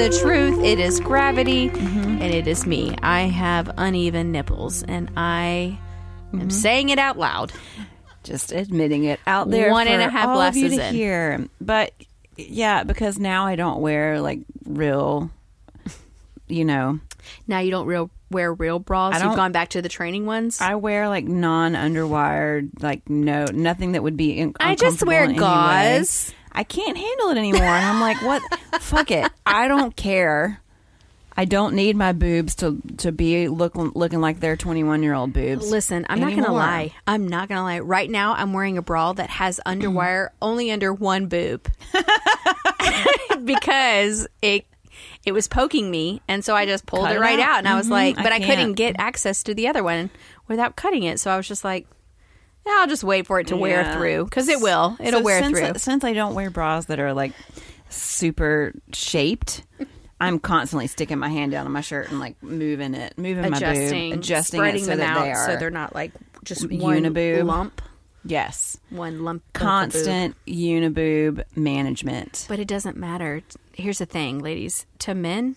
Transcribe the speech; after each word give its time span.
the 0.00 0.18
truth. 0.22 0.64
It 0.64 0.78
is 0.78 0.98
gravity, 0.98 1.68
Mm-hmm. 1.68 2.22
and 2.22 2.34
it 2.34 2.46
is 2.46 2.66
me. 2.66 2.96
I 3.02 3.22
have 3.22 3.70
uneven 3.76 4.32
nipples, 4.32 4.82
and 4.82 5.10
I 5.16 5.78
Mm-hmm. 6.28 6.40
am 6.42 6.50
saying 6.50 6.88
it 6.90 6.98
out 6.98 7.18
loud. 7.18 7.52
Just 8.22 8.50
admitting 8.52 9.04
it 9.04 9.18
out 9.26 9.50
there. 9.50 9.70
One 9.72 9.88
and 9.88 10.00
a 10.00 10.08
half 10.08 10.28
all 10.28 10.40
of 10.40 10.56
you 10.56 10.68
glasses 10.68 10.78
to 10.78 10.88
in. 10.88 10.94
hear. 10.94 11.48
But 11.60 11.92
yeah, 12.36 12.84
because 12.84 13.18
now 13.18 13.44
I 13.46 13.56
don't 13.56 13.80
wear 13.80 14.20
like 14.20 14.40
real, 14.64 15.30
you 16.46 16.64
know, 16.64 17.00
Now 17.46 17.58
you 17.58 17.70
don't 17.70 17.86
real 17.86 18.10
wear 18.30 18.52
real 18.54 18.78
bras. 18.78 19.20
You've 19.22 19.34
gone 19.36 19.52
back 19.52 19.70
to 19.70 19.82
the 19.82 19.88
training 19.88 20.24
ones. 20.24 20.60
I 20.60 20.76
wear 20.76 21.08
like 21.08 21.24
non 21.26 21.72
underwired, 21.74 22.82
like 22.82 23.08
no, 23.10 23.44
nothing 23.46 23.92
that 23.92 24.02
would 24.02 24.16
be. 24.16 24.38
In- 24.38 24.54
I 24.60 24.76
just 24.76 25.04
wear 25.04 25.24
in 25.24 25.30
any 25.30 25.40
way. 25.40 25.46
gauze. 25.46 26.32
I 26.52 26.64
can't 26.64 26.96
handle 26.96 27.28
it 27.30 27.38
anymore. 27.38 27.62
And 27.62 27.86
I'm 27.86 28.00
like, 28.00 28.20
what? 28.22 28.42
Fuck 28.82 29.10
it. 29.10 29.30
I 29.46 29.68
don't 29.68 29.94
care. 29.96 30.60
I 31.36 31.44
don't 31.46 31.74
need 31.74 31.96
my 31.96 32.12
boobs 32.12 32.56
to 32.56 32.80
to 32.98 33.12
be 33.12 33.48
looking 33.48 33.92
looking 33.94 34.20
like 34.20 34.40
they're 34.40 34.56
21 34.56 35.02
year 35.02 35.14
old 35.14 35.32
boobs. 35.32 35.70
Listen, 35.70 36.04
I'm 36.08 36.20
not 36.20 36.34
gonna 36.34 36.52
lie. 36.52 36.92
I'm 37.06 37.28
not 37.28 37.48
gonna 37.48 37.62
lie. 37.62 37.78
Right 37.78 38.10
now, 38.10 38.34
I'm 38.34 38.52
wearing 38.52 38.76
a 38.76 38.82
bra 38.82 39.12
that 39.14 39.30
has 39.30 39.58
underwire 39.64 40.28
only 40.42 40.70
under 40.70 40.92
one 40.92 41.26
boob 41.28 41.66
because 43.44 44.26
it 44.42 44.66
it 45.24 45.32
was 45.32 45.48
poking 45.48 45.90
me, 45.90 46.20
and 46.28 46.44
so 46.44 46.54
I 46.54 46.66
just 46.66 46.84
pulled 46.86 47.06
Cut 47.06 47.16
it 47.16 47.20
right 47.20 47.38
out. 47.38 47.48
out, 47.50 47.58
and 47.60 47.68
I 47.68 47.76
was 47.76 47.86
Mhm, 47.86 47.90
like, 47.90 48.16
but 48.16 48.32
I, 48.32 48.40
couldn't 48.40 48.72
get 48.74 48.96
access 48.98 49.42
to 49.44 49.54
the 49.54 49.68
other 49.68 49.82
one 49.82 50.10
without 50.48 50.76
cutting 50.76 51.04
it, 51.04 51.20
so 51.20 51.30
I 51.30 51.36
was 51.36 51.46
just 51.48 51.64
like, 51.64 51.86
I'll 52.78 52.86
just 52.86 53.04
wait 53.04 53.26
for 53.26 53.40
it 53.40 53.48
to 53.48 53.56
wear 53.56 53.82
Yeah. 53.82 53.96
through 53.96 54.24
because 54.24 54.48
it 54.48 54.60
will. 54.60 54.96
It'll 55.00 55.20
So 55.20 55.24
wear 55.24 55.42
since, 55.42 55.58
through. 55.58 55.72
Since 55.78 56.04
I 56.04 56.12
don't 56.12 56.34
wear 56.34 56.50
bras 56.50 56.86
that 56.86 56.98
are 57.00 57.12
like 57.12 57.32
super 57.88 58.72
shaped, 58.92 59.62
I'm 60.20 60.38
constantly 60.38 60.86
sticking 60.86 61.18
my 61.18 61.28
hand 61.28 61.52
down 61.52 61.66
on 61.66 61.72
my 61.72 61.80
shirt 61.80 62.10
and 62.10 62.20
like 62.20 62.42
moving 62.42 62.94
it, 62.94 63.16
moving 63.16 63.44
adjusting, 63.46 64.10
my 64.10 64.14
boob, 64.16 64.18
adjusting 64.20 64.58
spreading 64.58 64.82
it 64.82 64.84
so 64.84 64.90
them 64.90 64.98
that 64.98 65.16
out 65.16 65.24
they 65.24 65.32
are 65.32 65.46
so 65.46 65.56
they're 65.56 65.70
not 65.70 65.94
like 65.94 66.12
just 66.44 66.70
one 66.70 67.02
Uniboob. 67.04 67.44
lump, 67.44 67.82
yes, 68.24 68.76
one 68.90 69.24
lump, 69.24 69.42
constant 69.52 70.36
uniboob 70.46 71.42
management. 71.56 72.46
But 72.48 72.58
it 72.58 72.68
doesn't 72.68 72.96
matter. 72.96 73.42
Here's 73.74 73.98
the 73.98 74.06
thing, 74.06 74.38
ladies. 74.40 74.86
To 75.00 75.14
men, 75.14 75.56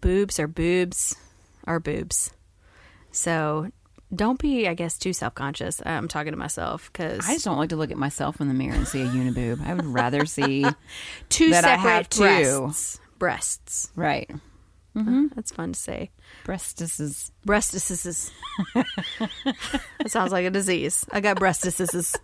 boobs 0.00 0.38
are 0.38 0.48
boobs 0.48 1.16
are 1.64 1.80
boobs. 1.80 2.30
So 3.10 3.70
don't 4.14 4.38
be, 4.38 4.68
I 4.68 4.74
guess, 4.74 4.98
too 4.98 5.12
self 5.12 5.34
conscious. 5.34 5.80
Uh, 5.80 5.90
I'm 5.90 6.08
talking 6.08 6.32
to 6.32 6.38
myself 6.38 6.90
because 6.92 7.26
I 7.26 7.34
just 7.34 7.44
don't 7.44 7.56
like 7.58 7.70
to 7.70 7.76
look 7.76 7.90
at 7.90 7.96
myself 7.96 8.40
in 8.40 8.48
the 8.48 8.54
mirror 8.54 8.74
and 8.74 8.86
see 8.86 9.02
a 9.02 9.06
uniboob. 9.06 9.66
I 9.66 9.74
would 9.74 9.86
rather 9.86 10.26
see 10.26 10.64
two 11.28 11.50
that 11.50 11.64
I 11.64 11.76
separate 11.76 11.90
have 11.90 12.08
two. 12.08 12.20
breasts. 12.20 13.00
Breasts. 13.18 13.90
right 13.94 14.30
uh, 14.30 14.98
mm-hmm. 14.98 15.26
That's 15.34 15.52
fun 15.52 15.72
to 15.72 15.78
say. 15.78 16.10
breastises. 16.44 17.30
Breastises. 17.46 18.30
that 18.74 20.10
sounds 20.10 20.32
like 20.32 20.44
a 20.44 20.50
disease. 20.50 21.06
I 21.12 21.20
got 21.20 21.38
breastises. 21.38 22.14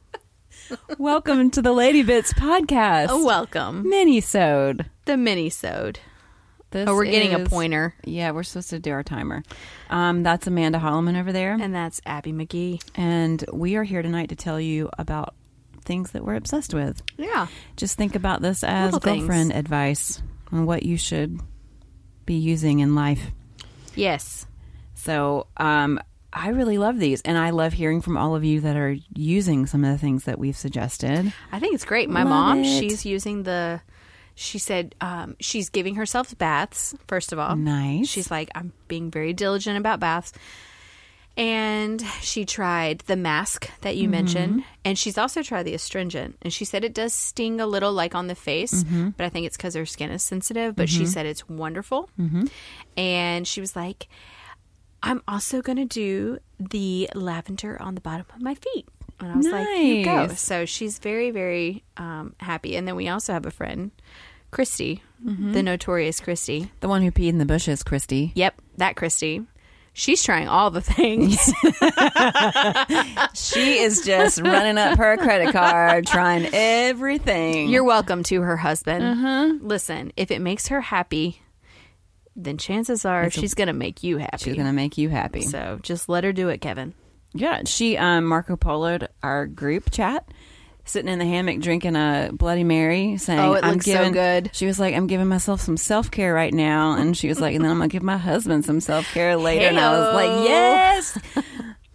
Welcome 0.99 1.51
to 1.53 1.63
the 1.63 1.73
Lady 1.73 2.03
Bits 2.03 2.33
podcast. 2.35 3.07
Oh, 3.09 3.25
welcome. 3.25 3.89
mini-sode. 3.89 4.91
The 5.07 5.17
mini-sode. 5.17 6.01
This 6.71 6.89
Oh, 6.89 6.95
we're 6.95 7.07
getting 7.07 7.35
a 7.35 7.47
pointer. 7.47 7.95
Yeah, 8.05 8.33
we're 8.33 8.43
supposed 8.43 8.71
to 8.71 8.79
do 8.79 8.91
our 8.91 9.03
timer. 9.03 9.43
Um, 9.89 10.23
that's 10.23 10.47
Amanda 10.47 10.79
Holloman 10.79 11.19
over 11.19 11.33
there. 11.33 11.55
And 11.59 11.75
that's 11.75 12.01
Abbye 12.03 12.35
McGee. 12.35 12.83
And 12.95 13.43
we 13.53 13.77
are 13.77 13.85
here 13.85 14.03
tonight 14.03 14.29
to 14.29 14.37
tell 14.37 14.61
you 14.61 14.91
about 14.99 15.35
things 15.85 16.11
that 16.11 16.25
we're 16.25 16.35
obsessed 16.35 16.75
with. 16.75 17.03
Yeah. 17.17 17.47
Just 17.77 17.97
think 17.97 18.15
about 18.15 18.43
this 18.43 18.63
as 18.63 18.93
Little 18.93 19.01
things. 19.01 19.21
girlfriend 19.21 19.53
advice 19.55 20.21
on 20.53 20.67
what 20.67 20.83
you 20.83 20.99
should 20.99 21.41
be 22.27 22.35
using 22.35 22.81
in 22.81 22.95
life. 22.95 23.31
Yes. 23.95 24.47
So, 24.95 25.47
um, 25.57 25.99
I 26.31 26.49
really 26.51 26.77
love 26.77 26.99
these, 26.99 27.23
and 27.23 27.39
I 27.39 27.51
love 27.51 27.73
hearing 27.73 28.03
from 28.03 28.19
all 28.19 28.37
of 28.37 28.45
you 28.45 28.61
that 28.61 28.77
are 28.77 28.95
using 29.17 29.65
some 29.65 29.83
of 29.83 29.91
the 29.93 29.99
things 29.99 30.25
that 30.25 30.39
we've 30.39 30.57
suggested. 30.57 31.33
I 31.51 31.59
think 31.59 31.75
it's 31.75 31.87
great. 31.87 32.11
My 32.11 32.23
Love 32.23 32.29
mom, 32.29 32.59
it. 32.61 32.65
she's 32.79 33.07
using 33.07 33.45
the. 33.45 33.81
She 34.41 34.59
said 34.59 34.95
um, 35.01 35.35
she's 35.41 35.69
giving 35.69 35.97
herself 35.97 36.39
baths. 36.39 36.95
First 37.09 37.33
of 37.33 37.41
all, 37.41 37.57
Nice. 37.57 38.07
She's 38.09 38.31
like, 38.31 38.49
I'm 38.55 38.73
being 38.87 39.11
very 39.11 39.33
diligent 39.33 39.77
about 39.77 39.99
baths, 39.99 40.33
and 41.37 42.01
she 42.21 42.45
tried 42.45 43.01
the 43.01 43.17
mask 43.17 43.69
that 43.81 43.97
you 43.97 44.09
mentioned, 44.09 44.63
and 44.85 44.97
she's 44.97 45.19
also 45.19 45.43
tried 45.43 45.65
the 45.65 45.75
astringent. 45.75 46.37
And 46.43 46.53
she 46.53 46.65
said 46.65 46.85
it 46.85 46.95
does 46.95 47.13
sting 47.13 47.61
a 47.61 47.67
little, 47.67 47.93
like 47.93 48.15
on 48.15 48.29
the 48.29 48.37
face, 48.37 48.85
but 49.17 49.25
I 49.25 49.29
think 49.29 49.47
it's 49.47 49.57
because 49.57 49.75
her 49.75 49.87
skin 49.87 50.11
is 50.11 50.23
sensitive. 50.23 50.77
But 50.77 50.89
she 50.89 51.05
said 51.07 51.27
it's 51.27 51.49
wonderful, 51.49 52.09
and 52.97 53.47
she 53.47 53.61
was 53.61 53.75
like, 53.75 54.09
I'm 55.03 55.21
also 55.27 55.63
going 55.63 55.79
to 55.79 55.85
do 55.85 56.39
the 56.61 57.09
lavender 57.15 57.81
on 57.83 57.95
the 57.97 58.01
bottom 58.01 58.27
of 58.35 58.41
my 58.43 58.55
feet. 58.55 58.87
And 59.21 59.33
I 59.33 59.37
was 59.37 59.47
like, 59.49 59.67
you 59.79 60.05
go. 60.05 60.27
Nice. 60.27 60.41
So 60.41 60.65
she's 60.65 61.01
very, 61.01 61.33
very 61.33 61.83
um, 61.97 62.35
happy. 62.39 62.77
And 62.77 62.87
then 62.87 62.95
we 62.95 63.09
also 63.09 63.33
have 63.33 63.47
a 63.47 63.51
friend, 63.51 63.91
Christy, 64.51 65.03
the 65.23 65.63
notorious 65.63 66.21
Christy. 66.21 66.71
the 66.81 66.89
one 66.89 67.03
who 67.03 67.11
peed 67.11 67.29
in 67.29 67.39
the 67.39 67.45
bushes, 67.47 67.83
Christy. 67.83 68.33
Yep, 68.35 68.61
that 68.79 68.97
Christy. 68.97 69.43
She's 69.93 70.23
trying 70.23 70.47
all 70.49 70.71
the 70.71 70.81
things. 70.81 71.37
She 73.35 73.79
is 73.81 74.03
just 74.05 74.41
running 74.41 74.79
up 74.79 74.99
her 74.99 75.17
credit 75.17 75.53
card, 75.53 76.07
trying 76.07 76.49
everything. 76.53 77.69
You're 77.69 77.85
welcome 77.85 78.23
to 78.25 78.41
her 78.43 78.57
husband. 78.57 79.61
Listen, 79.63 80.13
if 80.17 80.31
it 80.31 80.41
makes 80.41 80.69
her 80.69 80.81
happy, 80.81 81.41
then 82.37 82.59
chances 82.59 83.05
are 83.05 83.31
she's 83.31 83.55
going 83.55 83.67
to 83.69 83.73
make 83.73 84.03
you 84.03 84.19
happy. 84.19 84.39
She's 84.39 84.57
gonna 84.57 84.73
make 84.73 84.97
you 84.99 85.09
happy. 85.09 85.43
so 85.43 85.79
just 85.83 86.09
let 86.09 86.25
her 86.25 86.33
do 86.33 86.49
it, 86.49 86.61
Kevin. 86.61 86.95
Yeah, 87.35 87.63
she 87.67 87.97
um 87.97 88.25
Marco 88.25 88.57
Poloed 88.57 89.09
our 89.23 89.47
group 89.47 89.91
chat, 89.91 90.27
sitting 90.89 91.11
in 91.11 91.19
the 91.19 91.25
hammock 91.25 91.61
drinking 91.61 91.97
a 91.97 92.31
Bloody 92.33 92.65
Mary, 92.65 93.17
saying, 93.19 93.39
Oh, 93.41 93.55
it 93.55 93.65
"I'm 93.65 93.75
looks 93.75 93.87
so 93.87 94.11
good. 94.11 94.51
She 94.53 94.67
was 94.67 94.79
like, 94.81 94.95
"I'm 94.95 95.07
giving 95.07 95.29
myself 95.29 95.61
some 95.61 95.77
self 95.77 96.11
care 96.11 96.35
right 96.35 96.53
now," 96.53 96.93
and 96.95 97.17
she 97.17 97.29
was 97.29 97.41
like, 97.41 97.55
"And 97.55 97.65
then 97.65 97.71
I'm 97.71 97.79
gonna 97.79 97.89
give 97.89 98.03
my 98.03 98.17
husband 98.17 98.65
some 98.65 98.81
self 98.81 99.07
care 99.13 99.37
later." 99.37 99.67
And 99.67 99.79
I 99.79 99.99
was 99.99 100.15
like, 100.15 100.49
"Yes, 100.49 101.19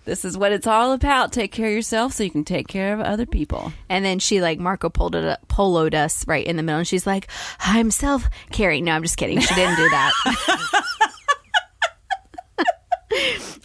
this 0.05 0.25
is 0.25 0.37
what 0.37 0.51
it's 0.51 0.67
all 0.67 0.91
about. 0.93 1.31
Take 1.31 1.51
care 1.51 1.67
of 1.67 1.73
yourself 1.73 2.13
so 2.13 2.23
you 2.23 2.31
can 2.31 2.43
take 2.45 2.67
care 2.67 2.93
of 2.93 2.99
other 2.99 3.25
people." 3.25 3.71
And 3.89 4.03
then 4.05 4.19
she 4.19 4.41
like 4.41 4.59
Marco 4.59 4.89
Poloed, 4.89 5.33
it- 5.33 5.39
poloed 5.47 5.93
us 5.93 6.25
right 6.27 6.45
in 6.45 6.57
the 6.57 6.63
middle, 6.63 6.79
and 6.79 6.87
she's 6.87 7.07
like, 7.07 7.27
"I'm 7.59 7.91
self 7.91 8.29
caring." 8.51 8.85
No, 8.85 8.93
I'm 8.93 9.03
just 9.03 9.17
kidding. 9.17 9.39
She 9.39 9.55
didn't 9.55 9.75
do 9.77 9.89
that. 9.89 10.11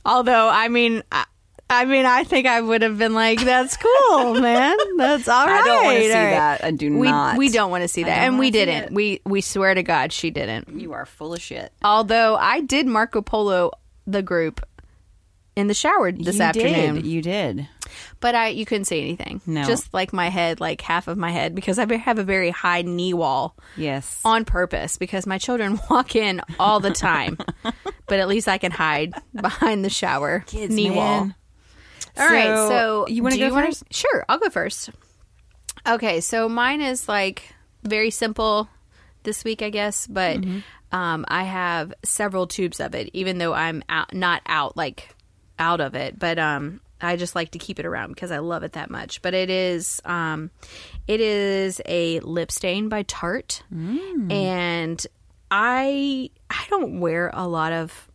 Although, 0.04 0.48
I 0.48 0.68
mean, 0.68 1.02
I, 1.12 1.24
I 1.70 1.84
mean, 1.84 2.06
I 2.06 2.24
think 2.24 2.46
I 2.46 2.60
would 2.60 2.82
have 2.82 2.96
been 2.98 3.12
like, 3.14 3.40
"That's 3.42 3.76
cool, 3.76 4.34
man. 4.40 4.76
That's 4.96 5.28
all 5.28 5.46
right." 5.46 5.60
I 5.62 5.66
don't 5.66 5.84
want 5.84 5.96
to 5.98 6.02
see 6.04 6.12
all 6.14 6.24
right." 6.24 6.30
that. 6.30 6.64
I 6.64 6.70
do 6.70 6.96
We 6.98 7.08
not. 7.10 7.36
we 7.36 7.50
don't 7.50 7.70
want 7.70 7.82
to 7.82 7.88
see 7.88 8.04
that, 8.04 8.18
and 8.24 8.38
we 8.38 8.50
didn't. 8.50 8.84
it. 8.84 8.92
We 8.92 9.20
we 9.26 9.40
swear 9.42 9.74
to 9.74 9.82
God, 9.82 10.12
she 10.12 10.30
didn't. 10.30 10.80
You 10.80 10.92
are 10.94 11.04
full 11.04 11.34
of 11.34 11.40
shit. 11.42 11.72
Although 11.82 12.36
I 12.36 12.60
did 12.62 12.86
Marco 12.86 13.20
Polo 13.20 13.72
the 14.06 14.22
group 14.22 14.64
in 15.56 15.66
the 15.66 15.74
shower 15.74 16.10
this 16.12 16.36
you 16.36 16.42
afternoon. 16.42 16.94
Did. 16.96 17.06
You 17.06 17.20
did. 17.20 17.68
But 18.20 18.34
I, 18.34 18.48
you 18.48 18.64
couldn't 18.64 18.84
see 18.84 19.00
anything. 19.00 19.40
No. 19.46 19.64
just 19.64 19.92
like 19.92 20.12
my 20.12 20.28
head, 20.28 20.60
like 20.60 20.80
half 20.80 21.08
of 21.08 21.16
my 21.18 21.30
head, 21.30 21.54
because 21.54 21.78
I 21.78 21.96
have 21.96 22.18
a 22.18 22.22
very 22.24 22.50
high 22.50 22.82
knee 22.82 23.12
wall 23.14 23.56
Yes. 23.76 24.20
on 24.24 24.44
purpose 24.44 24.96
because 24.98 25.26
my 25.26 25.38
children 25.38 25.80
walk 25.90 26.14
in 26.14 26.40
all 26.60 26.80
the 26.80 26.90
time. 26.90 27.38
but 27.62 28.18
at 28.20 28.28
least 28.28 28.46
I 28.46 28.58
can 28.58 28.72
hide 28.72 29.14
behind 29.34 29.84
the 29.84 29.90
shower 29.90 30.44
Kids, 30.46 30.72
knee 30.74 30.90
man. 30.90 30.96
wall. 30.96 31.30
All 32.18 32.26
right, 32.28 32.46
So, 32.56 32.68
so 32.68 33.06
you 33.08 33.22
wanna 33.22 33.36
do 33.36 33.48
go 33.48 33.54
wanna- 33.54 33.66
first? 33.66 33.84
Sure, 33.90 34.24
I'll 34.28 34.38
go 34.38 34.50
first. 34.50 34.90
Okay, 35.86 36.20
so 36.20 36.48
mine 36.48 36.80
is 36.80 37.08
like 37.08 37.54
very 37.84 38.10
simple 38.10 38.68
this 39.22 39.44
week, 39.44 39.62
I 39.62 39.70
guess, 39.70 40.06
but 40.06 40.38
Mm-hmm. 40.38 40.58
um, 40.96 41.24
I 41.28 41.44
have 41.44 41.94
several 42.04 42.46
tubes 42.46 42.80
of 42.80 42.94
it, 42.94 43.10
even 43.12 43.38
though 43.38 43.54
I'm 43.54 43.82
out, 43.88 44.12
not 44.14 44.42
out 44.46 44.76
like 44.76 45.14
out 45.58 45.80
of 45.80 45.94
it, 45.94 46.18
but 46.18 46.38
um, 46.38 46.80
I 47.00 47.16
just 47.16 47.34
like 47.34 47.52
to 47.52 47.58
keep 47.58 47.78
it 47.78 47.86
around 47.86 48.10
because 48.14 48.30
I 48.30 48.38
love 48.38 48.62
it 48.64 48.72
that 48.72 48.90
much. 48.90 49.22
But 49.22 49.34
it 49.34 49.50
is 49.50 50.00
um, 50.04 50.50
it 51.06 51.20
is 51.20 51.80
a 51.86 52.20
lip 52.20 52.50
stain 52.52 52.88
by 52.88 53.02
Tarte, 53.04 53.62
Mm. 53.72 54.32
and 54.32 55.06
I 55.50 56.30
I 56.50 56.64
don't 56.70 57.00
wear 57.00 57.30
a 57.32 57.46
lot 57.48 57.72
of 57.72 58.08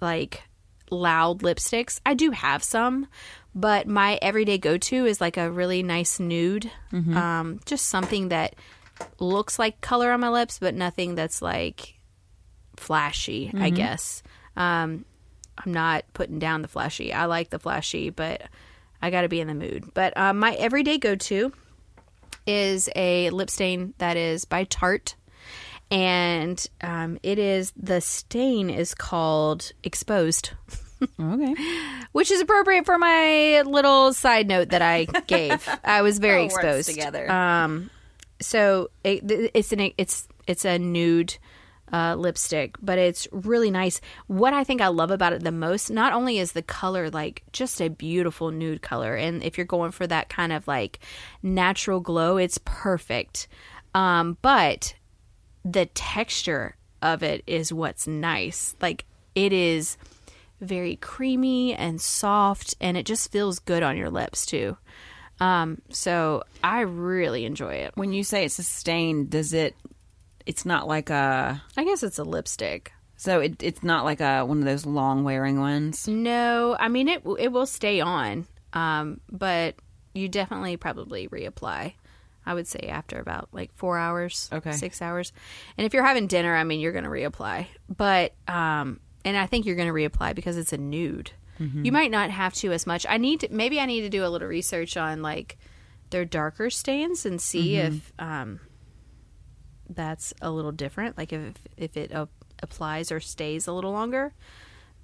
like 0.00 0.42
loud 0.90 1.40
lipsticks. 1.42 2.00
I 2.06 2.14
do 2.14 2.30
have 2.32 2.62
some, 2.64 3.06
but 3.54 3.86
my 3.86 4.18
everyday 4.22 4.58
go 4.58 4.76
to 4.78 5.06
is 5.06 5.20
like 5.20 5.36
a 5.36 5.50
really 5.50 5.82
nice 5.82 6.20
nude. 6.20 6.70
Um, 7.16 7.60
just 7.66 7.86
something 7.86 8.28
that 8.28 8.54
looks 9.18 9.58
like 9.58 9.80
color 9.80 10.12
on 10.12 10.20
my 10.20 10.28
lips, 10.30 10.58
but 10.58 10.74
nothing 10.74 11.14
that's 11.14 11.40
like 11.42 11.94
flashy, 12.76 13.50
I 13.54 13.70
guess. 13.70 14.22
Um, 14.56 15.04
I'm 15.58 15.72
not 15.72 16.04
putting 16.14 16.38
down 16.38 16.62
the 16.62 16.68
flashy. 16.68 17.12
I 17.12 17.26
like 17.26 17.50
the 17.50 17.58
flashy, 17.58 18.10
but 18.10 18.42
I 19.02 19.10
got 19.10 19.22
to 19.22 19.28
be 19.28 19.40
in 19.40 19.48
the 19.48 19.54
mood. 19.54 19.92
But 19.94 20.16
um, 20.16 20.38
my 20.38 20.54
everyday 20.54 20.98
go 20.98 21.14
to 21.16 21.52
is 22.46 22.88
a 22.96 23.30
lip 23.30 23.50
stain 23.50 23.94
that 23.98 24.16
is 24.16 24.44
by 24.44 24.64
Tarte 24.64 25.14
and 25.90 26.64
um, 26.82 27.18
it 27.22 27.38
is 27.38 27.72
the 27.76 28.00
stain 28.00 28.70
is 28.70 28.94
called 28.94 29.72
exposed, 29.82 30.52
Okay. 31.02 31.54
which 32.12 32.30
is 32.30 32.40
appropriate 32.40 32.86
for 32.86 32.98
my 32.98 33.62
little 33.62 34.12
side 34.12 34.48
note 34.48 34.70
that 34.70 34.82
I 34.82 35.04
gave. 35.26 35.68
I 35.84 36.02
was 36.02 36.18
very 36.18 36.44
exposed 36.44 36.88
together. 36.88 37.30
Um, 37.30 37.90
so 38.40 38.90
it, 39.04 39.50
it's 39.54 39.72
an 39.72 39.92
it's 39.96 40.28
it's 40.46 40.64
a 40.64 40.78
nude 40.78 41.36
uh, 41.92 42.14
lipstick, 42.14 42.76
but 42.80 42.98
it's 42.98 43.28
really 43.32 43.70
nice. 43.70 44.00
What 44.26 44.52
I 44.52 44.64
think 44.64 44.80
I 44.80 44.88
love 44.88 45.10
about 45.10 45.32
it 45.32 45.42
the 45.42 45.52
most, 45.52 45.90
not 45.90 46.12
only 46.12 46.38
is 46.38 46.52
the 46.52 46.62
color 46.62 47.10
like 47.10 47.42
just 47.52 47.80
a 47.80 47.88
beautiful 47.88 48.50
nude 48.50 48.82
color, 48.82 49.14
and 49.14 49.42
if 49.42 49.58
you're 49.58 49.66
going 49.66 49.90
for 49.90 50.06
that 50.06 50.28
kind 50.28 50.52
of 50.52 50.66
like 50.66 51.00
natural 51.42 52.00
glow, 52.00 52.36
it's 52.36 52.58
perfect. 52.64 53.48
Um, 53.94 54.38
but 54.42 54.94
the 55.64 55.86
texture 55.86 56.76
of 57.02 57.22
it 57.22 57.42
is 57.46 57.72
what's 57.72 58.06
nice. 58.06 58.74
Like 58.80 59.04
it 59.34 59.52
is 59.52 59.96
very 60.60 60.96
creamy 60.96 61.74
and 61.74 62.00
soft, 62.00 62.74
and 62.80 62.96
it 62.96 63.06
just 63.06 63.32
feels 63.32 63.58
good 63.58 63.82
on 63.82 63.96
your 63.96 64.10
lips 64.10 64.46
too. 64.46 64.76
Um, 65.40 65.80
so 65.88 66.42
I 66.62 66.80
really 66.80 67.44
enjoy 67.46 67.74
it. 67.74 67.92
When 67.94 68.12
you 68.12 68.24
say 68.24 68.44
it's 68.44 68.58
a 68.58 68.62
stain, 68.62 69.28
does 69.28 69.52
it? 69.52 69.74
It's 70.46 70.64
not 70.66 70.86
like 70.86 71.10
a. 71.10 71.62
I 71.76 71.84
guess 71.84 72.02
it's 72.02 72.18
a 72.18 72.24
lipstick. 72.24 72.92
So 73.16 73.40
it, 73.40 73.62
it's 73.62 73.82
not 73.82 74.04
like 74.04 74.20
a 74.20 74.44
one 74.44 74.58
of 74.58 74.64
those 74.64 74.86
long 74.86 75.24
wearing 75.24 75.60
ones. 75.60 76.08
No, 76.08 76.76
I 76.78 76.88
mean 76.88 77.08
it. 77.08 77.22
It 77.38 77.52
will 77.52 77.66
stay 77.66 78.00
on, 78.00 78.46
um, 78.72 79.20
but 79.30 79.76
you 80.14 80.28
definitely 80.28 80.76
probably 80.76 81.28
reapply. 81.28 81.94
I 82.46 82.54
would 82.54 82.66
say 82.66 82.88
after 82.88 83.20
about 83.20 83.48
like 83.52 83.70
four 83.76 83.98
hours, 83.98 84.48
Okay. 84.52 84.72
six 84.72 85.02
hours. 85.02 85.32
And 85.76 85.86
if 85.86 85.92
you're 85.92 86.04
having 86.04 86.26
dinner, 86.26 86.54
I 86.56 86.64
mean 86.64 86.80
you're 86.80 86.92
going 86.92 87.04
to 87.04 87.10
reapply. 87.10 87.66
But 87.94 88.32
um, 88.48 88.98
and 89.24 89.36
I 89.36 89.46
think 89.46 89.66
you're 89.66 89.76
going 89.76 89.88
to 89.88 89.94
reapply 89.94 90.34
because 90.34 90.56
it's 90.56 90.72
a 90.72 90.78
nude. 90.78 91.32
You 91.82 91.92
might 91.92 92.10
not 92.10 92.30
have 92.30 92.54
to 92.54 92.72
as 92.72 92.86
much. 92.86 93.04
I 93.06 93.18
need 93.18 93.40
to, 93.40 93.48
maybe 93.52 93.78
I 93.80 93.84
need 93.84 94.00
to 94.00 94.08
do 94.08 94.24
a 94.24 94.28
little 94.28 94.48
research 94.48 94.96
on 94.96 95.20
like 95.20 95.58
their 96.08 96.24
darker 96.24 96.70
stains 96.70 97.26
and 97.26 97.38
see 97.38 97.76
if 97.76 98.12
um, 98.18 98.60
that's 99.88 100.32
a 100.40 100.50
little 100.50 100.72
different. 100.72 101.18
Like 101.18 101.34
if 101.34 101.52
if 101.76 101.98
it 101.98 102.14
uh, 102.14 102.26
applies 102.62 103.12
or 103.12 103.20
stays 103.20 103.66
a 103.66 103.72
little 103.72 103.92
longer. 103.92 104.32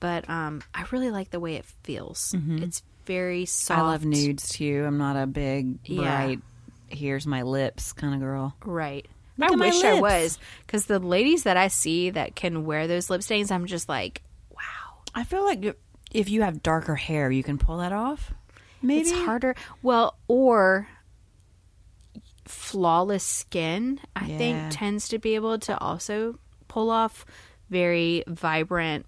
But 0.00 0.28
um, 0.30 0.62
I 0.74 0.84
really 0.92 1.10
like 1.10 1.30
the 1.30 1.40
way 1.40 1.56
it 1.56 1.66
feels. 1.82 2.32
Mm-hmm. 2.36 2.62
It's 2.62 2.82
very 3.04 3.44
soft. 3.44 3.78
I 3.80 3.82
love 3.82 4.04
nudes 4.06 4.48
too. 4.48 4.84
I'm 4.86 4.96
not 4.98 5.16
a 5.16 5.26
big 5.26 5.78
Yeah. 5.84 6.00
bright. 6.26 6.40
Here's 6.88 7.26
my 7.26 7.42
lips 7.42 7.92
kind 7.92 8.14
of 8.14 8.20
girl. 8.20 8.54
Right. 8.64 9.06
Look 9.38 9.52
I 9.52 9.56
wish 9.56 9.84
I 9.84 10.00
was 10.00 10.38
because 10.66 10.86
the 10.86 10.98
ladies 10.98 11.42
that 11.42 11.56
I 11.56 11.68
see 11.68 12.10
that 12.10 12.34
can 12.36 12.64
wear 12.64 12.86
those 12.86 13.10
lip 13.10 13.22
stains, 13.22 13.50
I'm 13.50 13.66
just 13.66 13.88
like, 13.88 14.22
wow. 14.50 14.58
I 15.14 15.24
feel 15.24 15.44
like 15.44 15.76
if 16.10 16.30
you 16.30 16.42
have 16.42 16.62
darker 16.62 16.94
hair, 16.94 17.30
you 17.30 17.42
can 17.42 17.58
pull 17.58 17.78
that 17.78 17.92
off. 17.92 18.32
Maybe 18.82 19.00
It's 19.00 19.12
harder. 19.12 19.54
Well, 19.82 20.16
or 20.28 20.88
flawless 22.46 23.24
skin, 23.24 24.00
I 24.14 24.26
Yeah. 24.26 24.38
think, 24.38 24.58
tends 24.70 25.08
to 25.08 25.18
be 25.18 25.34
able 25.34 25.58
to 25.60 25.76
also 25.78 26.38
pull 26.68 26.90
off 26.90 27.24
very 27.70 28.22
vibrant, 28.28 29.06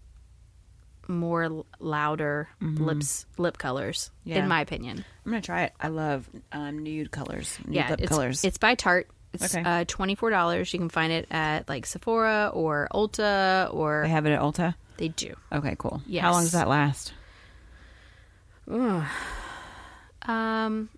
more 1.07 1.65
louder 1.79 2.49
lips, 2.61 3.25
lip 3.39 3.57
colors. 3.57 4.11
Mm-hmm. 4.21 4.31
Yeah. 4.31 4.39
In 4.43 4.49
my 4.49 4.61
opinion, 4.61 5.05
I'm 5.25 5.33
gonna 5.33 5.41
try 5.41 5.63
it. 5.65 5.73
I 5.81 5.89
love 5.89 6.29
um, 6.53 6.81
nude 6.81 7.11
colors. 7.11 7.59
Nude 7.65 7.77
yeah, 7.77 7.91
lip 7.91 8.01
it's, 8.01 8.09
colors. 8.09 8.45
It's 8.45 8.59
by 8.59 8.75
Tarte. 8.75 9.07
It's 9.33 9.55
Okay. 9.55 9.63
uh, 9.65 9.85
twenty 9.87 10.15
four 10.15 10.31
dollars. 10.31 10.73
You 10.73 10.79
can 10.79 10.89
find 10.89 11.13
it 11.13 11.27
at 11.31 11.69
like 11.69 11.85
Sephora 11.87 12.51
or 12.53 12.89
Ulta, 12.93 13.73
or 13.75 14.03
they 14.05 14.09
have 14.11 14.25
it 14.27 14.33
at 14.33 14.41
Ulta. 14.41 14.75
they 14.97 15.09
do. 15.09 15.35
Okay, 15.53 15.75
cool. 15.79 16.01
Yes. 16.07 16.23
How 16.23 16.33
long 16.33 16.43
does 16.43 16.53
that 16.53 16.69
last? 16.69 17.13
Um, 20.27 20.89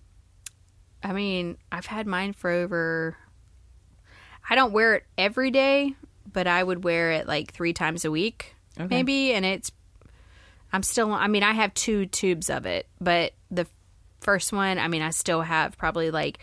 I 1.03 1.13
mean, 1.13 1.57
I've 1.71 1.85
had 1.85 2.07
mine 2.07 2.33
for 2.33 2.49
over. 2.49 3.15
I 4.49 4.55
don't 4.55 4.73
wear 4.73 4.95
it 4.95 5.03
every 5.17 5.51
day, 5.51 5.95
but 6.31 6.47
I 6.47 6.63
would 6.63 6.83
wear 6.83 7.11
it 7.11 7.27
like 7.27 7.53
three 7.53 7.73
times 7.73 8.03
a 8.05 8.11
week, 8.11 8.55
Okay. 8.79 8.87
maybe. 8.87 9.33
And 9.33 9.45
it's, 9.45 9.71
I'm 10.73 10.83
still. 10.83 11.11
I 11.13 11.27
mean, 11.27 11.43
I 11.43 11.53
have 11.53 11.73
two 11.73 12.05
tubes 12.07 12.49
of 12.49 12.65
it, 12.65 12.87
but 12.99 13.33
the 13.49 13.67
first 14.19 14.51
one, 14.51 14.77
I 14.79 14.87
mean, 14.87 15.01
I 15.01 15.11
still 15.11 15.41
have 15.41 15.77
probably 15.77 16.11
like 16.11 16.39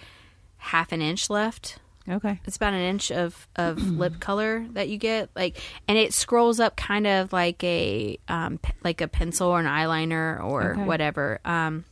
half 0.58 0.92
an 0.92 1.00
inch 1.02 1.30
left. 1.30 1.78
Okay. 2.08 2.40
It's 2.46 2.56
about 2.56 2.72
an 2.74 2.80
inch 2.80 3.10
of 3.10 3.46
of 3.56 3.78
lip 3.98 4.18
color 4.20 4.66
that 4.72 4.88
you 4.88 4.96
get, 4.98 5.30
like, 5.36 5.58
and 5.86 5.98
it 5.98 6.14
scrolls 6.14 6.58
up 6.60 6.76
kind 6.76 7.06
of 7.06 7.32
like 7.32 7.62
a 7.64 8.18
um 8.28 8.58
like 8.82 9.00
a 9.00 9.08
pencil 9.08 9.48
or 9.48 9.60
an 9.60 9.66
eyeliner 9.66 10.42
or 10.42 10.72
Okay. 10.72 10.84
whatever. 10.84 11.40
Um, 11.44 11.84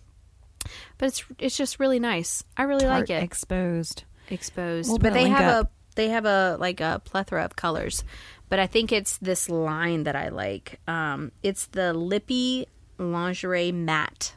but 0.99 1.07
it's 1.07 1.25
it's 1.39 1.57
just 1.57 1.79
really 1.79 1.99
nice. 2.01 2.45
I 2.57 2.63
really 2.63 2.87
like 2.87 3.07
Tarte 3.07 3.21
it. 3.21 3.23
Exposed. 3.25 4.05
Exposed, 4.31 4.89
We'll 4.89 4.99
but 4.99 5.13
a 5.13 5.15
they 5.15 5.23
link 5.25 5.37
have 5.37 5.55
up. 5.55 5.67
a 5.67 5.71
they 5.97 6.09
have 6.09 6.25
a 6.25 6.57
like 6.59 6.81
a 6.81 7.01
plethora 7.05 7.45
of 7.45 7.55
colors. 7.57 8.03
But 8.49 8.59
I 8.61 8.67
think 8.69 8.93
it's 8.93 9.19
this 9.19 9.49
line 9.49 10.05
that 10.05 10.15
I 10.17 10.29
like. 10.29 10.79
Um, 10.87 11.33
it's 11.43 11.67
the 11.67 11.93
Lippy 11.93 12.67
Lingerie 12.97 13.73
Matte 13.73 14.35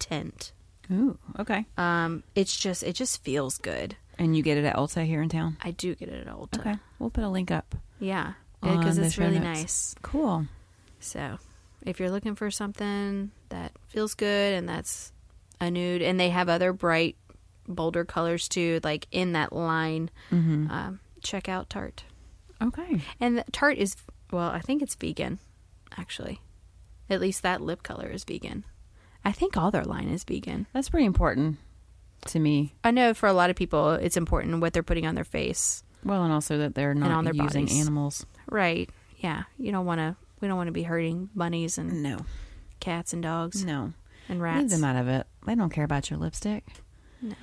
Tint. 0.00 0.52
Ooh. 0.90 1.18
Okay. 1.38 1.64
Um, 1.76 2.22
it's 2.34 2.56
just 2.58 2.82
it 2.82 2.94
just 2.94 3.22
feels 3.22 3.58
good. 3.58 3.96
And 4.18 4.36
you 4.36 4.42
get 4.42 4.58
it 4.58 4.64
at 4.64 4.76
Ulta 4.76 5.04
here 5.06 5.22
in 5.22 5.28
town. 5.28 5.56
I 5.62 5.70
do 5.70 5.94
get 5.94 6.08
it 6.08 6.26
at 6.26 6.32
Ulta. 6.34 6.58
Okay. 6.60 6.74
We'll 6.98 7.10
put 7.10 7.24
a 7.24 7.28
link 7.28 7.50
up. 7.50 7.74
Yeah, 7.98 8.34
because 8.60 8.98
it's 8.98 9.16
really 9.18 9.38
notes. 9.38 9.44
nice. 9.62 9.94
Cool. 10.02 10.46
So, 11.00 11.38
if 11.86 11.98
you're 11.98 12.10
looking 12.10 12.34
for 12.34 12.50
something 12.50 13.30
that 13.48 13.72
feels 13.88 14.14
good 14.14 14.54
and 14.54 14.68
that's 14.68 15.12
a 15.60 15.70
nude, 15.70 16.02
and 16.02 16.18
they 16.20 16.30
have 16.30 16.48
other 16.48 16.72
bright, 16.72 17.16
bolder 17.66 18.04
colors 18.04 18.48
too, 18.48 18.80
like 18.84 19.06
in 19.12 19.32
that 19.32 19.52
line, 19.52 20.10
Mm-hmm. 20.30 20.70
um, 20.70 21.00
check 21.22 21.48
out 21.48 21.68
Tarte. 21.70 22.02
Okay. 22.60 23.00
And 23.20 23.42
Tarte 23.52 23.78
is, 23.78 23.96
well, 24.30 24.50
I 24.50 24.60
think 24.60 24.82
it's 24.82 24.94
vegan, 24.94 25.38
actually. 25.96 26.40
At 27.08 27.20
least 27.20 27.42
that 27.42 27.60
lip 27.60 27.82
color 27.82 28.08
is 28.08 28.24
vegan. 28.24 28.64
I 29.24 29.32
think 29.32 29.56
all 29.56 29.70
their 29.70 29.84
line 29.84 30.08
is 30.08 30.24
vegan. 30.24 30.66
That's 30.72 30.88
pretty 30.88 31.06
important 31.06 31.58
to 32.26 32.38
me. 32.38 32.74
I 32.84 32.90
know 32.90 33.14
for 33.14 33.28
a 33.28 33.32
lot 33.32 33.50
of 33.50 33.56
people, 33.56 33.90
it's 33.92 34.16
important 34.16 34.60
what 34.60 34.72
they're 34.72 34.82
putting 34.82 35.06
on 35.06 35.14
their 35.14 35.24
face. 35.24 35.82
Well, 36.04 36.24
and 36.24 36.32
also 36.32 36.58
that 36.58 36.74
they're 36.74 36.94
not 36.94 37.10
on 37.12 37.24
their 37.24 37.34
using 37.34 37.64
bodies. 37.66 37.80
animals. 37.80 38.26
Right. 38.50 38.90
Yeah. 39.18 39.44
You 39.58 39.70
don't 39.72 39.86
want 39.86 40.00
to, 40.00 40.16
we 40.40 40.48
don't 40.48 40.56
want 40.56 40.66
to 40.68 40.72
be 40.72 40.82
hurting 40.82 41.30
bunnies 41.34 41.78
and 41.78 42.02
No. 42.02 42.18
cats 42.80 43.12
and 43.12 43.22
dogs 43.22 43.64
No. 43.64 43.92
and 44.28 44.42
rats. 44.42 44.60
Leave 44.62 44.70
them 44.70 44.84
out 44.84 44.96
of 44.96 45.06
it. 45.08 45.26
They 45.46 45.54
don't 45.54 45.70
care 45.70 45.84
about 45.84 46.10
your 46.10 46.18
lipstick. 46.18 46.64
No. 47.20 47.34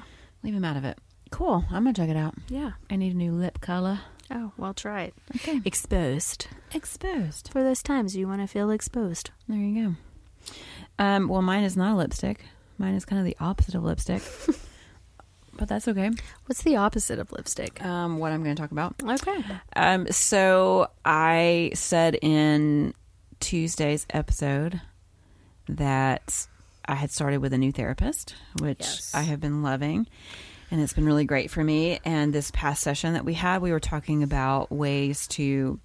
Leave 0.44 0.54
them 0.54 0.66
out 0.66 0.76
of 0.76 0.84
it. 0.84 0.98
Cool. 1.32 1.64
I'm 1.70 1.84
gonna 1.84 1.94
check 1.94 2.10
it 2.10 2.18
out. 2.18 2.36
Yeah. 2.50 2.72
I 2.90 2.96
need 2.98 3.14
a 3.14 3.18
new 3.18 3.32
lip 3.32 3.62
color. 3.62 4.00
Oh, 4.32 4.52
well, 4.58 4.74
try 4.74 5.04
it. 5.04 5.14
Okay. 5.38 5.62
Exposed. 5.64 6.48
Exposed. 6.74 7.50
For 7.52 7.64
those 7.64 7.82
times 7.82 8.16
you 8.16 8.28
want 8.28 8.42
to 8.42 8.48
feel 8.48 8.70
exposed. 8.72 9.32
There 9.48 9.58
you 9.58 9.90
go. 9.90 10.54
Um, 11.00 11.28
well, 11.28 11.42
mine 11.42 11.64
is 11.64 11.76
not 11.76 11.94
a 11.94 11.98
lipstick. 11.98 12.46
Mine 12.78 12.94
is 12.94 13.06
kind 13.06 13.20
of 13.20 13.26
the 13.26 13.36
opposite 13.40 13.74
of 13.74 13.84
lipstick. 13.84 14.22
but 15.58 15.68
that's 15.68 15.88
okay. 15.88 16.12
What's 16.46 16.62
the 16.62 16.76
opposite 16.76 17.18
of 17.20 17.32
lipstick? 17.32 17.84
Um, 17.84 18.20
what 18.20 18.32
I'm 18.32 18.44
going 18.44 18.56
to 18.56 18.62
talk 18.62 18.72
about. 18.72 18.96
Okay. 19.04 19.44
Um, 19.76 20.12
so 20.12 20.90
I 21.04 21.72
said 21.74 22.16
in 22.22 22.94
Tuesday's 23.40 24.06
episode 24.12 24.82
that 25.68 26.48
I 26.86 26.96
had 26.96 27.12
started 27.12 27.40
with 27.40 27.54
a 27.54 27.58
new 27.58 27.72
therapist, 27.72 28.36
which 28.60 28.80
Yes. 28.80 29.12
I 29.14 29.22
have 29.24 29.40
been 29.40 29.64
loving. 29.64 30.08
And 30.72 30.80
it's 30.82 30.94
been 30.94 31.06
really 31.06 31.26
great 31.26 31.50
for 31.50 31.64
me. 31.64 32.00
And 32.06 32.32
this 32.32 32.52
past 32.52 32.84
session 32.84 33.14
that 33.14 33.26
we 33.26 33.34
had, 33.34 33.62
we 33.62 33.72
were 33.72 33.80
talking 33.80 34.22
about 34.22 34.72
ways 34.72 35.28
to 35.30 35.80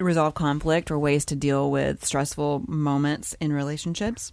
resolve 0.00 0.34
conflict 0.34 0.90
or 0.90 0.98
ways 0.98 1.24
to 1.26 1.36
deal 1.36 1.70
with 1.70 2.04
stressful 2.04 2.64
moments 2.68 3.34
in 3.40 3.52
relationships. 3.52 4.32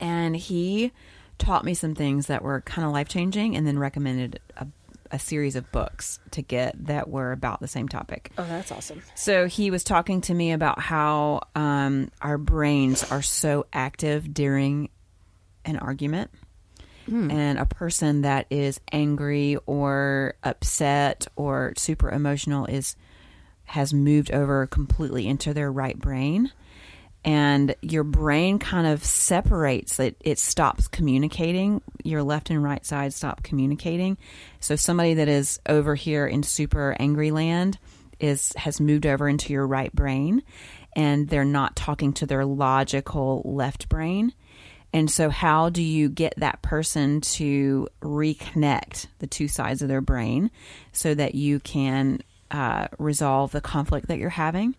And 0.00 0.36
he 0.36 0.92
taught 1.38 1.64
me 1.64 1.74
some 1.74 1.94
things 1.94 2.26
that 2.26 2.42
were 2.42 2.60
kind 2.60 2.86
of 2.86 2.92
life 2.92 3.08
changing 3.08 3.56
and 3.56 3.66
then 3.66 3.78
recommended 3.78 4.40
a, 4.56 4.66
a 5.10 5.18
series 5.18 5.56
of 5.56 5.70
books 5.72 6.20
to 6.32 6.42
get 6.42 6.86
that 6.86 7.08
were 7.08 7.32
about 7.32 7.60
the 7.60 7.68
same 7.68 7.88
topic. 7.88 8.30
Oh, 8.38 8.46
that's 8.46 8.70
awesome. 8.70 9.02
So 9.14 9.46
he 9.46 9.70
was 9.70 9.84
talking 9.84 10.20
to 10.22 10.34
me 10.34 10.52
about 10.52 10.78
how 10.78 11.42
um, 11.54 12.10
our 12.20 12.38
brains 12.38 13.10
are 13.10 13.22
so 13.22 13.66
active 13.72 14.32
during 14.32 14.88
an 15.64 15.78
argument. 15.78 16.30
And 17.08 17.58
a 17.58 17.66
person 17.66 18.22
that 18.22 18.46
is 18.48 18.80
angry 18.92 19.58
or 19.66 20.34
upset 20.44 21.26
or 21.34 21.74
super 21.76 22.08
emotional 22.08 22.66
is 22.66 22.94
has 23.72 23.92
moved 23.94 24.30
over 24.30 24.66
completely 24.66 25.26
into 25.26 25.52
their 25.54 25.72
right 25.72 25.98
brain. 25.98 26.52
and 27.24 27.76
your 27.82 28.02
brain 28.04 28.58
kind 28.58 28.86
of 28.86 29.04
separates 29.04 30.00
it. 30.00 30.16
It 30.20 30.38
stops 30.38 30.88
communicating. 30.88 31.80
Your 32.02 32.22
left 32.22 32.50
and 32.50 32.62
right 32.62 32.84
side 32.84 33.14
stop 33.14 33.44
communicating. 33.44 34.18
So 34.58 34.74
somebody 34.74 35.14
that 35.14 35.28
is 35.28 35.60
over 35.68 35.94
here 35.94 36.26
in 36.26 36.42
super 36.42 36.96
angry 36.98 37.30
land 37.30 37.78
is 38.18 38.52
has 38.56 38.80
moved 38.80 39.06
over 39.06 39.28
into 39.28 39.52
your 39.52 39.66
right 39.66 39.92
brain 39.94 40.42
and 40.94 41.28
they're 41.28 41.44
not 41.44 41.76
talking 41.76 42.12
to 42.14 42.26
their 42.26 42.44
logical 42.44 43.42
left 43.44 43.88
brain. 43.88 44.32
And 44.92 45.10
so 45.10 45.30
how 45.30 45.70
do 45.70 45.82
you 45.82 46.08
get 46.08 46.34
that 46.36 46.60
person 46.60 47.20
to 47.20 47.88
reconnect 48.02 49.06
the 49.20 49.26
two 49.26 49.48
sides 49.48 49.80
of 49.80 49.88
their 49.88 50.02
brain 50.02 50.50
so 50.92 51.14
that 51.14 51.34
you 51.34 51.60
can 51.60 52.20
uh, 52.52 52.88
resolve 52.98 53.50
the 53.52 53.60
conflict 53.60 54.06
that 54.08 54.18
you're 54.18 54.30
having 54.30 54.76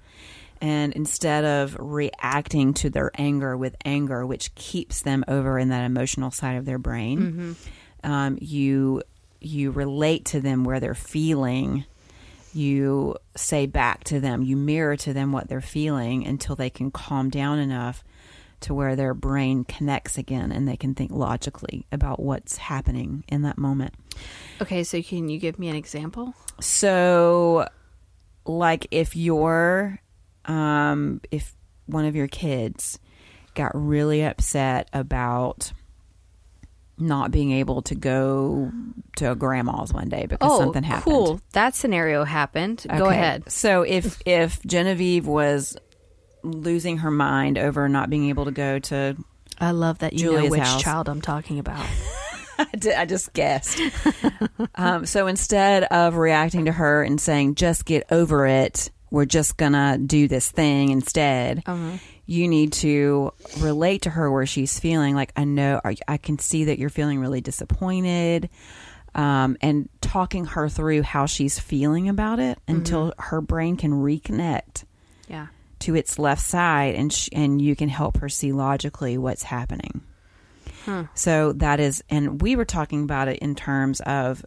and 0.63 0.94
instead 0.94 1.44
of 1.44 1.75
reacting 1.77 2.74
to 2.74 2.89
their 2.89 3.12
anger 3.15 3.58
with 3.58 3.75
anger, 3.84 4.25
which 4.25 4.56
keeps 4.56 5.01
them 5.01 5.25
over 5.27 5.60
in 5.60 5.68
that 5.70 5.84
emotional 5.84 6.32
side 6.32 6.56
of 6.56 6.63
their 6.63 6.77
brain, 6.77 7.20
mm-hmm. 7.20 8.10
um, 8.10 8.38
you 8.39 9.03
you 9.42 9.72
relate 9.72 10.24
to 10.24 10.39
them 10.39 10.63
where 10.63 10.80
they're 10.80 10.96
feeling. 10.96 11.84
You 12.53 13.18
say 13.36 13.65
back 13.65 14.06
to 14.06 14.22
them, 14.22 14.42
you 14.42 14.56
mirror 14.56 14.96
to 14.98 15.12
them 15.12 15.34
what 15.34 15.50
they're 15.50 15.60
feeling 15.60 16.25
until 16.25 16.56
they 16.56 16.70
can 16.70 16.92
calm 16.92 17.30
down 17.30 17.60
enough 17.60 18.01
to 18.63 18.74
where 18.74 18.96
their 18.96 19.13
brain 19.13 19.63
connects 19.63 20.17
again 20.17 20.51
and 20.51 20.67
they 20.67 20.77
can 20.77 20.96
think 20.96 21.12
logically 21.12 21.86
about 21.91 22.20
what's 22.20 22.58
happening 22.58 23.24
in 23.27 23.43
that 23.43 23.58
moment. 23.58 23.93
Okay, 24.62 24.84
so 24.84 25.01
can 25.01 25.29
you 25.29 25.39
give 25.39 25.60
me 25.60 25.70
an 25.70 25.75
example? 25.75 26.34
So, 26.60 27.67
like 28.46 28.88
if 28.91 29.15
you're 29.15 30.00
um, 30.46 31.22
if 31.32 31.55
one 31.86 32.05
of 32.05 32.15
your 32.15 32.27
kids 32.27 33.00
got 33.53 33.72
really 33.74 34.24
upset 34.24 34.89
about 34.93 35.72
not 36.98 37.32
being 37.32 37.51
able 37.51 37.82
to 37.82 37.96
go 37.96 38.72
to 39.15 39.32
a 39.32 39.36
grandma's 39.36 39.91
one 39.91 40.10
day 40.10 40.25
because 40.27 40.51
oh, 40.51 40.60
something 40.60 40.84
happened. 40.84 41.03
Cool. 41.03 41.41
That 41.53 41.75
scenario 41.75 42.24
happened. 42.24 42.86
Okay. 42.88 42.98
Go 42.98 43.10
ahead. 43.10 43.51
So 43.51 43.82
if 43.82 44.22
if 44.25 44.62
Genevieve 44.63 45.27
was 45.27 45.75
losing 46.44 46.98
her 47.00 47.12
mind 47.12 47.58
over 47.58 47.88
not 47.90 48.10
being 48.10 48.30
able 48.30 48.46
to 48.46 48.52
go 48.52 48.80
to 48.80 49.16
I 49.60 49.72
love 49.72 50.00
that 50.00 50.14
you 50.14 50.20
Julia's 50.20 50.44
know 50.46 50.50
which 50.50 50.62
house. 50.62 50.82
child 50.82 51.10
I'm 51.10 51.22
talking 51.22 51.60
about. 51.60 51.86
I, 52.58 52.68
did, 52.78 52.94
I 52.94 53.06
just 53.06 53.34
guessed. 53.34 53.80
um, 54.76 55.06
so 55.06 55.28
instead 55.28 55.84
of 55.86 56.16
reacting 56.16 56.66
to 56.66 56.72
her 56.72 57.04
and 57.04 57.20
saying, 57.20 57.56
just 57.56 57.86
get 57.86 58.06
over 58.12 58.46
it, 58.46 58.92
we're 59.10 59.26
just 59.26 59.58
gonna 59.58 59.98
do 59.98 60.28
this 60.28 60.50
thing 60.52 60.90
instead. 60.90 61.64
Uh-huh. 61.66 61.98
You 62.26 62.48
need 62.48 62.74
to 62.74 63.34
relate 63.60 64.04
to 64.04 64.10
her 64.10 64.32
where 64.32 64.46
she's 64.46 64.80
feeling 64.80 65.14
like 65.14 65.32
I 65.36 65.44
know 65.44 65.82
I 66.08 66.18
can 66.18 66.40
see 66.40 66.66
that 66.66 66.80
you're 66.80 66.90
feeling 66.90 67.20
really 67.20 67.42
disappointed, 67.42 68.50
um, 69.14 69.58
and 69.62 69.90
talking 70.02 70.46
her 70.46 70.70
through 70.70 71.04
how 71.04 71.26
she's 71.26 71.60
feeling 71.60 72.10
about 72.10 72.40
it 72.40 72.58
mm-hmm. 72.60 72.78
until 72.78 73.14
her 73.20 73.42
brain 73.42 73.78
can 73.78 73.92
reconnect. 73.92 74.86
Yeah. 75.28 75.48
To 75.84 75.96
its 75.96 76.18
left 76.18 76.42
side, 76.42 76.96
and 76.96 77.12
sh- 77.12 77.30
and 77.34 77.62
you 77.62 77.75
can 77.75 77.90
help 77.90 78.18
her 78.18 78.30
see 78.30 78.52
logically 78.52 79.18
what's 79.18 79.44
happening. 79.44 80.02
Huh. 80.86 81.06
So 81.13 81.54
that 81.54 81.80
is, 81.80 82.04
and 82.10 82.42
we 82.42 82.56
were 82.56 82.66
talking 82.66 83.04
about 83.04 83.28
it 83.28 83.40
in 83.40 83.56
terms 83.56 84.02
of 84.02 84.44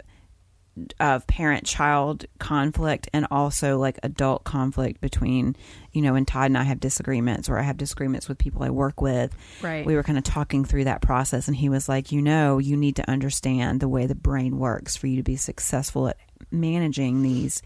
of 1.01 1.27
parent 1.27 1.65
child 1.65 2.27
conflict 2.39 3.09
and 3.15 3.27
also 3.31 3.79
like 3.79 3.99
adult 4.03 4.45
conflict 4.45 5.01
between 5.01 5.57
you 5.93 6.03
know 6.03 6.15
and 6.15 6.29
Todd 6.29 6.47
and 6.47 6.59
I 6.59 6.65
have 6.65 6.81
disagreements 6.81 7.49
or 7.49 7.59
I 7.59 7.63
have 7.63 7.79
disagreements 7.79 8.29
with 8.29 8.37
people 8.37 8.63
I 8.63 8.69
work 8.69 9.01
with 9.01 9.35
right 9.63 9.87
we 9.87 9.95
were 9.95 10.03
kind 10.03 10.19
of 10.19 10.25
talking 10.25 10.67
through 10.67 10.85
that 10.85 11.01
process 11.01 11.49
and 11.49 11.57
he 11.57 11.71
was 11.71 11.89
like 11.89 12.13
you 12.13 12.21
know 12.21 12.59
you 12.59 12.77
need 12.77 12.97
to 12.97 13.11
understand 13.11 13.81
the 13.81 13.89
way 13.89 14.05
the 14.05 14.15
brain 14.15 14.59
works 14.59 14.99
for 14.99 15.07
you 15.07 15.17
to 15.17 15.23
be 15.23 15.37
successful 15.37 16.09
at 16.09 16.19
managing 16.51 17.23
these 17.23 17.63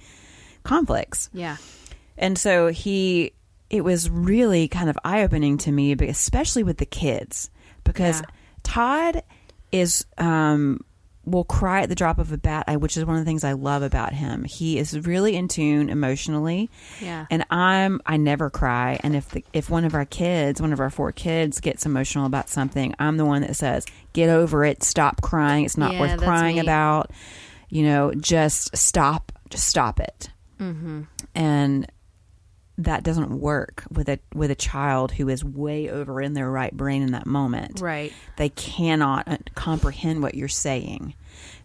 conflicts 0.62 1.30
yeah 1.32 1.56
and 2.16 2.38
so 2.38 2.68
he 2.68 3.32
it 3.70 3.82
was 3.82 4.10
really 4.10 4.68
kind 4.68 4.90
of 4.90 4.98
eye 5.04 5.22
opening 5.22 5.56
to 5.58 5.72
me 5.72 5.92
especially 5.92 6.62
with 6.62 6.78
the 6.78 6.86
kids 6.86 7.50
because 7.84 8.20
yeah. 8.20 8.26
Todd 8.62 9.22
is 9.72 10.04
um 10.18 10.84
will 11.24 11.44
cry 11.44 11.82
at 11.82 11.88
the 11.88 11.94
drop 11.94 12.18
of 12.18 12.32
a 12.32 12.38
bat, 12.38 12.80
which 12.80 12.96
is 12.96 13.04
one 13.04 13.16
of 13.16 13.20
the 13.20 13.28
things 13.28 13.44
I 13.44 13.52
love 13.52 13.82
about 13.82 14.12
him. 14.12 14.44
He 14.44 14.78
is 14.78 14.98
really 15.06 15.36
in 15.36 15.48
tune 15.48 15.90
emotionally. 15.90 16.70
Yeah. 17.00 17.26
And 17.30 17.44
I'm 17.50 18.00
I 18.06 18.16
never 18.16 18.50
cry. 18.50 18.98
And 19.02 19.14
if 19.14 19.28
the, 19.28 19.44
if 19.52 19.70
one 19.70 19.84
of 19.84 19.94
our 19.94 20.04
kids, 20.04 20.60
one 20.60 20.72
of 20.72 20.80
our 20.80 20.90
four 20.90 21.12
kids 21.12 21.60
gets 21.60 21.86
emotional 21.86 22.26
about 22.26 22.48
something, 22.48 22.94
I'm 22.98 23.16
the 23.16 23.24
one 23.24 23.42
that 23.42 23.56
says, 23.56 23.86
"Get 24.12 24.30
over 24.30 24.64
it. 24.64 24.82
Stop 24.82 25.20
crying. 25.20 25.64
It's 25.64 25.76
not 25.76 25.92
yeah, 25.92 26.00
worth 26.00 26.20
crying 26.20 26.56
me. 26.56 26.62
about. 26.62 27.10
You 27.68 27.84
know, 27.84 28.12
just 28.14 28.76
stop. 28.76 29.32
Just 29.50 29.68
stop 29.68 30.00
it." 30.00 30.30
Mm-hmm. 30.58 31.02
And 31.34 31.90
that 32.84 33.02
doesn't 33.02 33.38
work 33.38 33.84
with 33.90 34.08
a 34.08 34.18
with 34.34 34.50
a 34.50 34.54
child 34.54 35.12
who 35.12 35.28
is 35.28 35.44
way 35.44 35.90
over 35.90 36.20
in 36.20 36.32
their 36.32 36.50
right 36.50 36.74
brain 36.74 37.02
in 37.02 37.12
that 37.12 37.26
moment. 37.26 37.80
Right. 37.80 38.12
They 38.36 38.48
cannot 38.48 39.28
uh, 39.28 39.36
comprehend 39.54 40.22
what 40.22 40.34
you're 40.34 40.48
saying. 40.48 41.14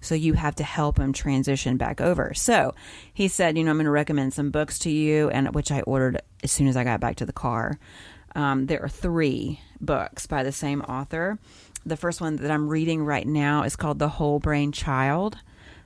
So 0.01 0.13
you 0.13 0.33
have 0.33 0.55
to 0.55 0.63
help 0.63 0.97
them 0.97 1.13
transition 1.13 1.77
back 1.77 2.01
over. 2.01 2.33
So 2.33 2.75
he 3.13 3.27
said, 3.27 3.57
you 3.57 3.63
know, 3.63 3.71
I'm 3.71 3.77
going 3.77 3.85
to 3.85 3.91
recommend 3.91 4.33
some 4.33 4.51
books 4.51 4.77
to 4.79 4.89
you, 4.89 5.29
and 5.29 5.53
which 5.55 5.71
I 5.71 5.81
ordered 5.81 6.21
as 6.43 6.51
soon 6.51 6.67
as 6.67 6.77
I 6.77 6.83
got 6.83 6.99
back 6.99 7.15
to 7.17 7.25
the 7.25 7.33
car. 7.33 7.79
Um, 8.35 8.65
there 8.65 8.83
are 8.83 8.89
three 8.89 9.61
books 9.79 10.27
by 10.27 10.43
the 10.43 10.51
same 10.51 10.81
author. 10.81 11.39
The 11.85 11.97
first 11.97 12.19
one 12.19 12.35
that 12.37 12.51
I'm 12.51 12.67
reading 12.67 13.03
right 13.03 13.25
now 13.25 13.63
is 13.63 13.75
called 13.75 13.99
The 13.99 14.09
Whole 14.09 14.39
Brain 14.39 14.71
Child 14.71 15.37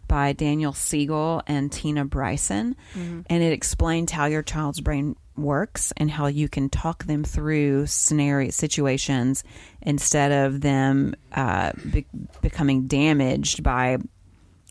by 0.10 0.34
Daniel 0.34 0.74
Siegel 0.74 1.42
and 1.48 1.72
Tina 1.72 2.04
Bryson. 2.04 2.76
Mm-hmm. 2.94 3.22
And 3.28 3.44
it 3.44 3.54
explains 3.54 4.12
how 4.12 4.26
your 4.26 4.44
child's 4.44 4.82
brain 4.82 5.16
works 5.38 5.94
and 5.96 6.12
how 6.12 6.28
you 6.28 6.50
can 6.50 6.68
talk 6.70 7.06
them 7.06 7.24
through 7.24 7.86
scenario 7.86 8.50
situations 8.50 9.46
instead 9.82 10.34
of 10.34 10.60
them 10.60 11.16
uh, 11.32 11.72
be- 11.90 12.06
becoming 12.42 12.88
damaged 12.88 13.64
by 13.64 13.98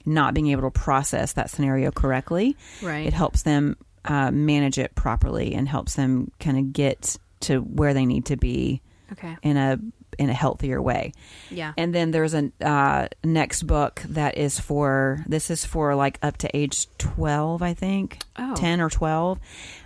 not 0.05 0.35
being 0.35 0.49
able 0.49 0.63
to 0.63 0.71
process 0.71 1.35
that 1.35 1.49
scenario 1.49 1.91
correctly. 1.91 2.57
Right. 2.83 3.07
It 3.07 3.15
helps 3.15 3.43
them 3.45 3.77
uh, 4.05 4.31
manage 4.31 4.79
it 4.79 4.95
properly 4.95 5.55
and 5.55 5.69
helps 5.69 5.95
them 5.95 6.31
kind 6.41 6.59
of 6.59 6.73
get 6.73 7.17
to 7.41 7.61
where 7.61 7.95
they 7.95 8.07
need 8.07 8.27
to 8.27 8.37
be 8.37 8.83
okay. 9.13 9.37
in 9.43 9.57
a 9.57 9.79
in 10.19 10.29
a 10.29 10.35
healthier 10.35 10.83
way. 10.83 11.13
Yeah. 11.51 11.73
And 11.77 11.95
then 11.95 12.11
there's 12.11 12.35
a 12.35 12.51
uh, 12.61 13.09
next 13.25 13.63
book 13.63 14.03
that 14.09 14.37
is 14.37 14.59
for 14.59 15.25
this 15.27 15.51
is 15.51 15.65
for 15.65 15.95
like 15.95 16.19
up 16.23 16.37
to 16.39 16.57
age 16.57 16.89
12, 16.99 17.63
I 17.63 17.73
think. 17.75 18.19
Oh. 18.37 18.55
10 18.57 18.81
or 18.81 18.91
12. 18.91 19.39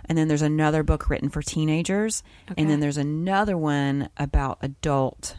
And 0.05 0.17
then 0.17 0.27
there's 0.27 0.41
another 0.41 0.83
book 0.83 1.09
written 1.09 1.29
for 1.29 1.41
teenagers. 1.41 2.23
Okay. 2.51 2.61
And 2.61 2.69
then 2.69 2.79
there's 2.79 2.97
another 2.97 3.57
one 3.57 4.09
about 4.17 4.57
adult. 4.61 5.37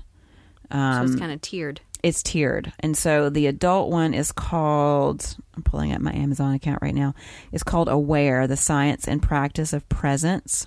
Um, 0.71 1.07
so 1.07 1.13
it's 1.13 1.21
kind 1.21 1.33
of 1.33 1.41
tiered. 1.41 1.81
It's 2.03 2.23
tiered. 2.23 2.73
And 2.81 2.97
so 2.97 3.31
the 3.31 3.47
adult 3.47 3.91
one 3.91 4.15
is 4.15 4.31
called, 4.31 5.37
I'm 5.57 5.63
pulling 5.63 5.93
up 5.93 6.01
my 6.01 6.13
Amazon 6.15 6.55
account 6.55 6.83
right 6.83 6.95
now. 6.95 7.15
It's 7.51 7.63
called 7.63 7.89
Aware 7.89 8.47
The 8.47 8.57
Science 8.57 9.09
and 9.09 9.23
Practice 9.23 9.73
of 9.73 9.89
Presence 9.89 10.67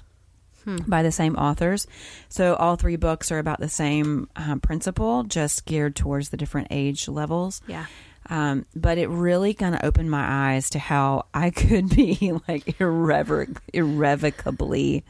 hmm. 0.68 0.78
by 0.86 1.02
the 1.02 1.12
same 1.12 1.36
authors. 1.36 1.88
So 2.30 2.56
all 2.56 2.76
three 2.76 2.98
books 2.98 3.32
are 3.32 3.40
about 3.40 3.60
the 3.60 3.70
same 3.70 4.30
um, 4.36 4.60
principle, 4.60 5.24
just 5.24 5.66
geared 5.66 5.96
towards 5.96 6.30
the 6.30 6.38
different 6.38 6.68
age 6.72 7.08
levels. 7.08 7.62
Yeah. 7.68 7.86
Um, 8.30 8.66
but 8.76 8.98
it 8.98 9.08
really 9.08 9.54
kind 9.54 9.74
of 9.74 9.82
opened 9.84 10.12
my 10.12 10.54
eyes 10.54 10.70
to 10.72 10.80
how 10.80 11.28
I 11.34 11.50
could 11.52 11.90
be 11.90 12.34
like 12.48 12.66
irrevoc- 12.78 13.60
irrevocably 13.74 15.06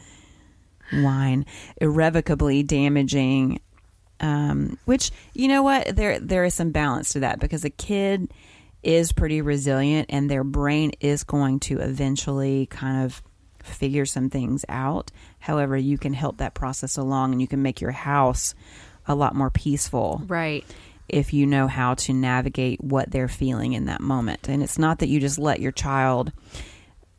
wine, 0.93 1.45
irrevocably 1.81 2.63
damaging. 2.63 3.59
Um, 4.19 4.79
which 4.85 5.11
you 5.35 5.47
know 5.47 5.61
what 5.61 5.95
there 5.95 6.19
there 6.19 6.43
is 6.43 6.55
some 6.55 6.71
balance 6.71 7.13
to 7.13 7.19
that 7.19 7.39
because 7.39 7.63
a 7.63 7.69
kid 7.69 8.31
is 8.81 9.11
pretty 9.11 9.41
resilient 9.41 10.07
and 10.09 10.27
their 10.27 10.43
brain 10.43 10.91
is 10.99 11.23
going 11.23 11.59
to 11.59 11.79
eventually 11.79 12.65
kind 12.65 13.05
of 13.05 13.21
figure 13.67 14.05
some 14.05 14.29
things 14.29 14.65
out. 14.69 15.11
However, 15.39 15.77
you 15.77 15.97
can 15.97 16.13
help 16.13 16.37
that 16.37 16.53
process 16.53 16.97
along 16.97 17.31
and 17.31 17.41
you 17.41 17.47
can 17.47 17.61
make 17.61 17.81
your 17.81 17.91
house 17.91 18.55
a 19.07 19.15
lot 19.15 19.35
more 19.35 19.49
peaceful. 19.49 20.21
Right. 20.27 20.65
If 21.07 21.33
you 21.33 21.45
know 21.45 21.67
how 21.67 21.93
to 21.95 22.13
navigate 22.13 22.83
what 22.83 23.11
they're 23.11 23.29
feeling 23.29 23.73
in 23.73 23.85
that 23.85 24.01
moment. 24.01 24.49
And 24.49 24.61
it's 24.61 24.77
not 24.77 24.99
that 24.99 25.07
you 25.07 25.19
just 25.19 25.39
let 25.39 25.61
your 25.61 25.71
child 25.71 26.33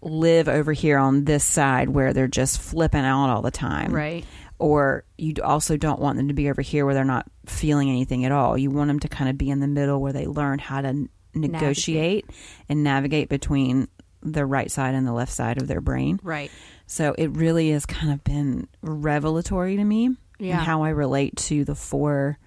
live 0.00 0.48
over 0.48 0.72
here 0.72 0.98
on 0.98 1.24
this 1.24 1.44
side 1.44 1.88
where 1.88 2.12
they're 2.12 2.28
just 2.28 2.60
flipping 2.60 3.04
out 3.04 3.30
all 3.30 3.42
the 3.42 3.50
time. 3.50 3.92
Right. 3.92 4.24
Or 4.58 5.04
you 5.16 5.34
also 5.42 5.76
don't 5.76 6.00
want 6.00 6.18
them 6.18 6.28
to 6.28 6.34
be 6.34 6.50
over 6.50 6.62
here 6.62 6.84
where 6.84 6.94
they're 6.94 7.04
not 7.04 7.30
feeling 7.46 7.88
anything 7.88 8.24
at 8.24 8.32
all. 8.32 8.58
You 8.58 8.70
want 8.70 8.88
them 8.88 9.00
to 9.00 9.08
kind 9.08 9.30
of 9.30 9.38
be 9.38 9.50
in 9.50 9.60
the 9.60 9.68
middle 9.68 10.00
where 10.00 10.12
they 10.12 10.26
learn 10.26 10.58
how 10.58 10.80
to 10.80 11.08
negotiate 11.34 12.26
navigate. 12.26 12.64
and 12.68 12.84
navigate 12.84 13.28
between 13.28 13.88
the 14.22 14.44
right 14.46 14.70
side 14.70 14.94
and 14.94 15.06
the 15.06 15.12
left 15.12 15.32
side 15.32 15.60
of 15.60 15.68
their 15.68 15.80
brain. 15.80 16.18
Right. 16.22 16.50
So 16.86 17.14
it 17.18 17.28
really 17.36 17.70
has 17.70 17.86
kind 17.86 18.12
of 18.12 18.24
been 18.24 18.66
revelatory 18.82 19.76
to 19.76 19.84
me 19.84 20.16
Yeah. 20.38 20.56
and 20.58 20.66
how 20.66 20.82
I 20.82 20.90
relate 20.90 21.36
to 21.36 21.64
the 21.64 21.74
four 21.74 22.38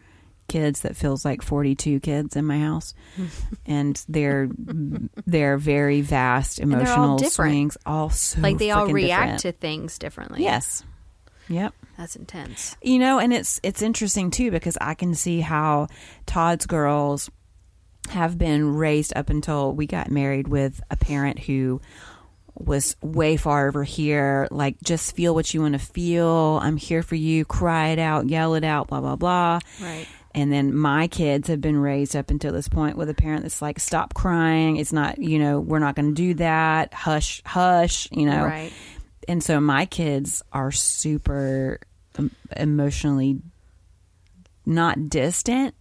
kids 0.48 0.82
that 0.82 0.98
feels 0.98 1.24
like 1.24 1.42
42 1.42 2.02
kids 2.02 2.36
in 2.36 2.44
my 2.46 2.60
house 2.60 2.94
and 3.66 4.04
they're 4.10 4.50
they're 5.26 5.58
very 5.58 6.02
vast 6.02 6.60
all 6.60 6.64
emotional 6.64 7.16
different. 7.18 7.34
swings 7.52 7.78
all 7.86 8.10
so 8.10 8.42
like 8.42 8.58
they 8.58 8.70
all 8.70 8.88
react 8.88 9.38
different. 9.38 9.40
to 9.40 9.52
things 9.54 9.98
differently. 9.98 10.44
yes 10.44 10.84
yep 11.48 11.74
That's 11.98 12.18
intense. 12.18 12.76
you 12.82 13.00
know 13.00 13.18
and 13.18 13.32
it's 13.32 13.62
it's 13.64 13.82
interesting 13.82 14.30
too 14.30 14.52
because 14.52 14.78
i 14.82 14.94
can 14.94 15.16
see 15.16 15.40
how 15.40 15.88
todd's 16.26 16.66
girls 16.66 17.30
have 18.10 18.38
been 18.38 18.76
raised 18.76 19.14
up 19.16 19.30
until 19.30 19.74
we 19.74 19.86
got 19.88 20.10
married 20.10 20.48
with 20.48 20.82
a 20.90 20.98
parent 20.98 21.40
who 21.40 21.82
was 22.54 22.96
way 23.02 23.38
far 23.38 23.68
over 23.68 23.84
here 23.84 24.48
like 24.52 24.76
just 24.82 25.16
feel 25.16 25.34
what 25.34 25.54
you 25.54 25.62
want 25.62 25.74
to 25.74 25.80
feel. 25.80 26.60
I'm 26.62 26.78
here 26.78 27.04
for 27.04 27.16
you. 27.16 27.46
Cry 27.46 27.90
it 27.90 28.00
out 28.00 28.30
yell 28.30 28.56
it 28.56 28.64
out 28.64 28.88
blah 28.88 29.02
blah 29.02 29.16
blah. 29.16 29.60
Right. 29.82 30.08
and 30.34 30.52
then 30.52 30.76
my 30.76 31.08
kids 31.08 31.48
have 31.48 31.62
been 31.62 31.78
raised 31.78 32.16
up 32.16 32.30
until 32.30 32.52
this 32.52 32.68
point 32.68 32.98
with 32.98 33.10
a 33.10 33.14
parent 33.14 33.44
that's 33.44 33.62
like 33.62 33.80
stop 33.80 34.14
crying. 34.14 34.78
It's 34.78 34.94
not 34.94 35.18
you 35.20 35.40
know 35.40 35.60
we're 35.60 35.80
not 35.80 35.96
going 35.96 36.10
to 36.10 36.16
do 36.16 36.34
that. 36.36 36.94
Hush 36.94 37.42
hush 37.46 38.08
you 38.12 38.26
know? 38.26 38.44
Right. 38.46 38.74
and 39.28 39.42
so 39.44 39.62
my 39.62 39.86
kids 39.86 40.44
are 40.52 40.72
super 40.72 41.80
emotionally 42.58 43.40
not 44.66 45.10
distant 45.10 45.74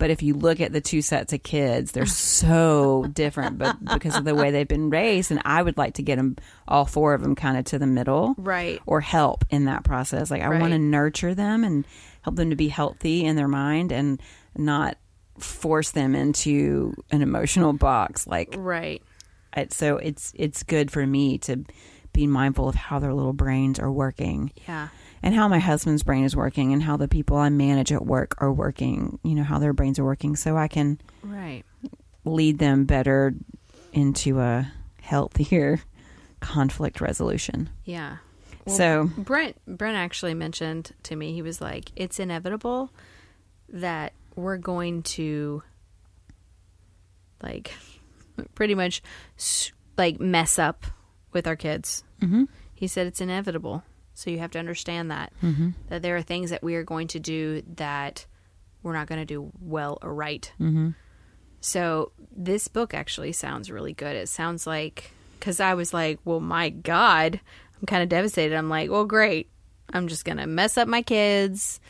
but 0.00 0.10
if 0.10 0.22
you 0.22 0.34
look 0.34 0.60
at 0.60 0.72
the 0.72 0.80
two 0.80 1.00
sets 1.02 1.32
of 1.32 1.42
kids 1.44 1.92
they're 1.92 2.06
so 2.06 3.06
different 3.12 3.56
but 3.58 3.76
because 3.84 4.16
of 4.16 4.24
the 4.24 4.34
way 4.34 4.50
they've 4.50 4.66
been 4.66 4.90
raised 4.90 5.30
and 5.30 5.40
i 5.44 5.62
would 5.62 5.76
like 5.78 5.94
to 5.94 6.02
get 6.02 6.16
them 6.16 6.34
all 6.66 6.84
four 6.86 7.14
of 7.14 7.22
them 7.22 7.34
kind 7.36 7.56
of 7.56 7.64
to 7.66 7.78
the 7.78 7.86
middle 7.86 8.34
Right. 8.38 8.80
or 8.86 9.00
help 9.00 9.44
in 9.50 9.66
that 9.66 9.84
process 9.84 10.30
like 10.30 10.42
i 10.42 10.48
Right. 10.48 10.60
want 10.60 10.72
to 10.72 10.78
nurture 10.78 11.34
them 11.34 11.62
and 11.62 11.86
help 12.22 12.34
them 12.36 12.50
to 12.50 12.56
be 12.56 12.68
healthy 12.68 13.24
in 13.24 13.36
their 13.36 13.48
mind 13.48 13.92
and 13.92 14.20
not 14.56 14.96
force 15.38 15.92
them 15.92 16.14
into 16.14 16.92
an 17.12 17.22
emotional 17.22 17.72
box 17.72 18.26
like 18.26 18.54
Right. 18.58 19.02
I, 19.54 19.66
so 19.70 19.96
it's 19.98 20.32
it's 20.36 20.62
good 20.62 20.90
for 20.90 21.06
me 21.06 21.38
to 21.38 21.64
be 22.12 22.26
mindful 22.26 22.68
of 22.68 22.74
how 22.74 22.98
their 22.98 23.14
little 23.14 23.32
brains 23.32 23.78
are 23.78 23.90
working 23.92 24.52
Yeah. 24.66 24.88
And 25.22 25.34
how 25.34 25.48
my 25.48 25.58
husband's 25.58 26.02
brain 26.02 26.24
is 26.24 26.34
working 26.36 26.72
and 26.72 26.82
how 26.82 26.96
the 26.96 27.08
people 27.08 27.36
I 27.36 27.48
manage 27.50 27.92
at 27.92 28.04
work 28.06 28.34
are 28.38 28.52
working, 28.52 29.18
you 29.22 29.34
know, 29.34 29.42
how 29.44 29.58
their 29.58 29.72
brains 29.72 29.98
are 29.98 30.04
working 30.04 30.36
so 30.36 30.56
I 30.56 30.68
can 30.68 31.00
Right. 31.22 31.62
lead 32.24 32.58
them 32.58 32.84
better 32.84 33.34
into 33.92 34.40
a 34.40 34.72
healthier 35.02 35.80
conflict 36.40 37.00
resolution. 37.00 37.68
Yeah. 37.84 38.18
Well, 38.66 38.76
so, 38.76 39.10
Brent 39.16 39.56
Brent 39.66 39.96
actually 39.96 40.34
mentioned 40.34 40.92
to 41.04 41.16
me 41.16 41.32
he 41.32 41.42
was 41.42 41.60
like 41.60 41.90
it's 41.96 42.20
inevitable 42.20 42.92
that 43.70 44.12
we're 44.36 44.58
going 44.58 45.02
to 45.02 45.62
like 47.42 47.72
pretty 48.54 48.74
much 48.74 49.02
like 49.96 50.20
mess 50.20 50.58
up 50.58 50.84
with 51.32 51.46
our 51.46 51.56
kids. 51.56 52.04
mhm, 52.20 52.48
He 52.74 52.86
said 52.86 53.06
it's 53.06 53.20
inevitable. 53.20 53.82
So 54.14 54.30
you 54.30 54.38
have 54.38 54.50
to 54.52 54.58
understand 54.58 55.10
that 55.10 55.32
mhm, 55.42 55.74
that 55.88 56.02
there 56.02 56.16
are 56.16 56.22
things 56.22 56.50
that 56.50 56.62
we 56.62 56.74
are 56.74 56.84
going 56.84 57.08
to 57.08 57.20
do 57.20 57.62
that 57.76 58.26
we're 58.82 58.92
not 58.94 59.06
going 59.06 59.20
to 59.20 59.26
do 59.26 59.50
well 59.60 59.98
or 60.02 60.14
right. 60.14 60.50
mhm. 60.60 60.94
So 61.60 62.12
this 62.34 62.68
book 62.68 62.94
actually 62.94 63.32
sounds 63.32 63.70
really 63.70 63.92
good. 63.92 64.16
It 64.16 64.28
sounds 64.30 64.66
like 64.66 65.12
because 65.38 65.60
I 65.60 65.74
was 65.74 65.92
like, 65.92 66.18
well, 66.24 66.40
my 66.40 66.70
God, 66.70 67.40
I'm 67.78 67.86
kind 67.86 68.02
of 68.02 68.08
devastated. 68.08 68.56
I'm 68.56 68.68
like, 68.70 68.90
well, 68.90 69.04
great. 69.04 69.50
I'm 69.92 70.08
just 70.08 70.24
gonna 70.24 70.46
mess 70.46 70.78
up 70.78 70.86
my 70.88 71.02
kids, 71.02 71.80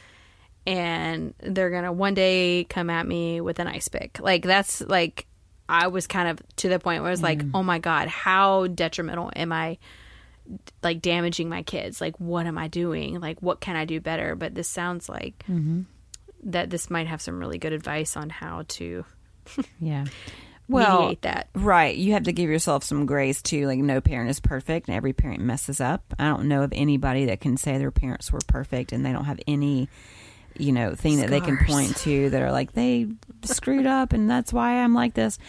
and 0.67 1.35
they're 1.41 1.71
gonna 1.71 1.93
one 1.93 2.15
day 2.15 2.65
come 2.65 2.91
at 2.91 3.07
me 3.07 3.41
with 3.41 3.59
an 3.59 3.67
ice 3.67 3.89
pick. 3.89 4.19
Like 4.21 4.43
that's 4.43 4.81
like 4.81 5.27
I 5.69 5.87
was 5.89 6.07
kind 6.07 6.29
of 6.29 6.41
to 6.57 6.69
the 6.69 6.79
point 6.81 7.03
where 7.03 7.09
I 7.09 7.13
was 7.13 7.23
like, 7.23 7.43
oh 7.55 7.63
my 7.63 7.79
God, 7.79 8.09
how 8.09 8.67
detrimental 8.67 9.31
am 9.37 9.53
I? 9.53 9.79
Like 10.83 11.03
damaging 11.03 11.49
my 11.49 11.63
kids. 11.63 12.01
Like, 12.01 12.19
what 12.19 12.47
am 12.47 12.59
I 12.59 12.69
doing? 12.69 13.21
Like, 13.21 13.41
what 13.43 13.61
can 13.61 13.77
I 13.77 13.85
do 13.85 14.01
better? 14.01 14.35
But 14.35 14.55
this 14.55 14.69
sounds 14.69 15.09
like 15.09 15.45
mm-hmm. 15.49 15.83
that 16.45 16.71
this 16.71 16.91
might 16.91 17.07
have 17.07 17.23
some 17.23 17.39
really 17.39 17.59
good 17.59 17.73
advice 17.73 18.17
on 18.17 18.31
how 18.31 18.65
to 18.69 19.05
Yeah. 19.81 20.05
Well, 20.69 21.17
that. 21.23 21.49
Right. 21.53 21.97
You 21.97 22.13
have 22.13 22.25
to 22.25 22.33
give 22.33 22.49
yourself 22.49 22.85
some 22.85 23.05
grace 23.05 23.43
too. 23.43 23.67
Like 23.67 23.81
no 23.81 24.01
parent 24.01 24.31
is 24.31 24.39
perfect 24.39 24.87
and 24.87 24.97
every 24.97 25.13
parent 25.13 25.41
messes 25.41 25.81
up. 25.81 26.15
I 26.19 26.29
don't 26.29 26.47
know 26.47 26.63
of 26.63 26.73
anybody 26.73 27.27
that 27.27 27.41
can 27.41 27.57
say 27.57 27.77
their 27.79 27.91
parents 27.91 28.33
were 28.33 28.41
perfect 28.47 28.93
and 28.93 29.05
they 29.05 29.11
don't 29.11 29.25
have 29.25 29.41
any, 29.49 29.89
you 30.57 30.71
know, 30.71 30.95
thing 30.95 31.19
that 31.19 31.31
they 31.31 31.41
can 31.41 31.59
point 31.67 31.97
to 31.99 32.31
that 32.31 32.41
are 32.41 32.53
like 32.53 32.73
they 32.73 33.09
screwed 33.43 33.87
up 33.87 34.13
and 34.13 34.31
that's 34.31 34.53
why 34.53 34.75
I'm 34.75 34.95
like 34.95 35.15
this. 35.15 35.41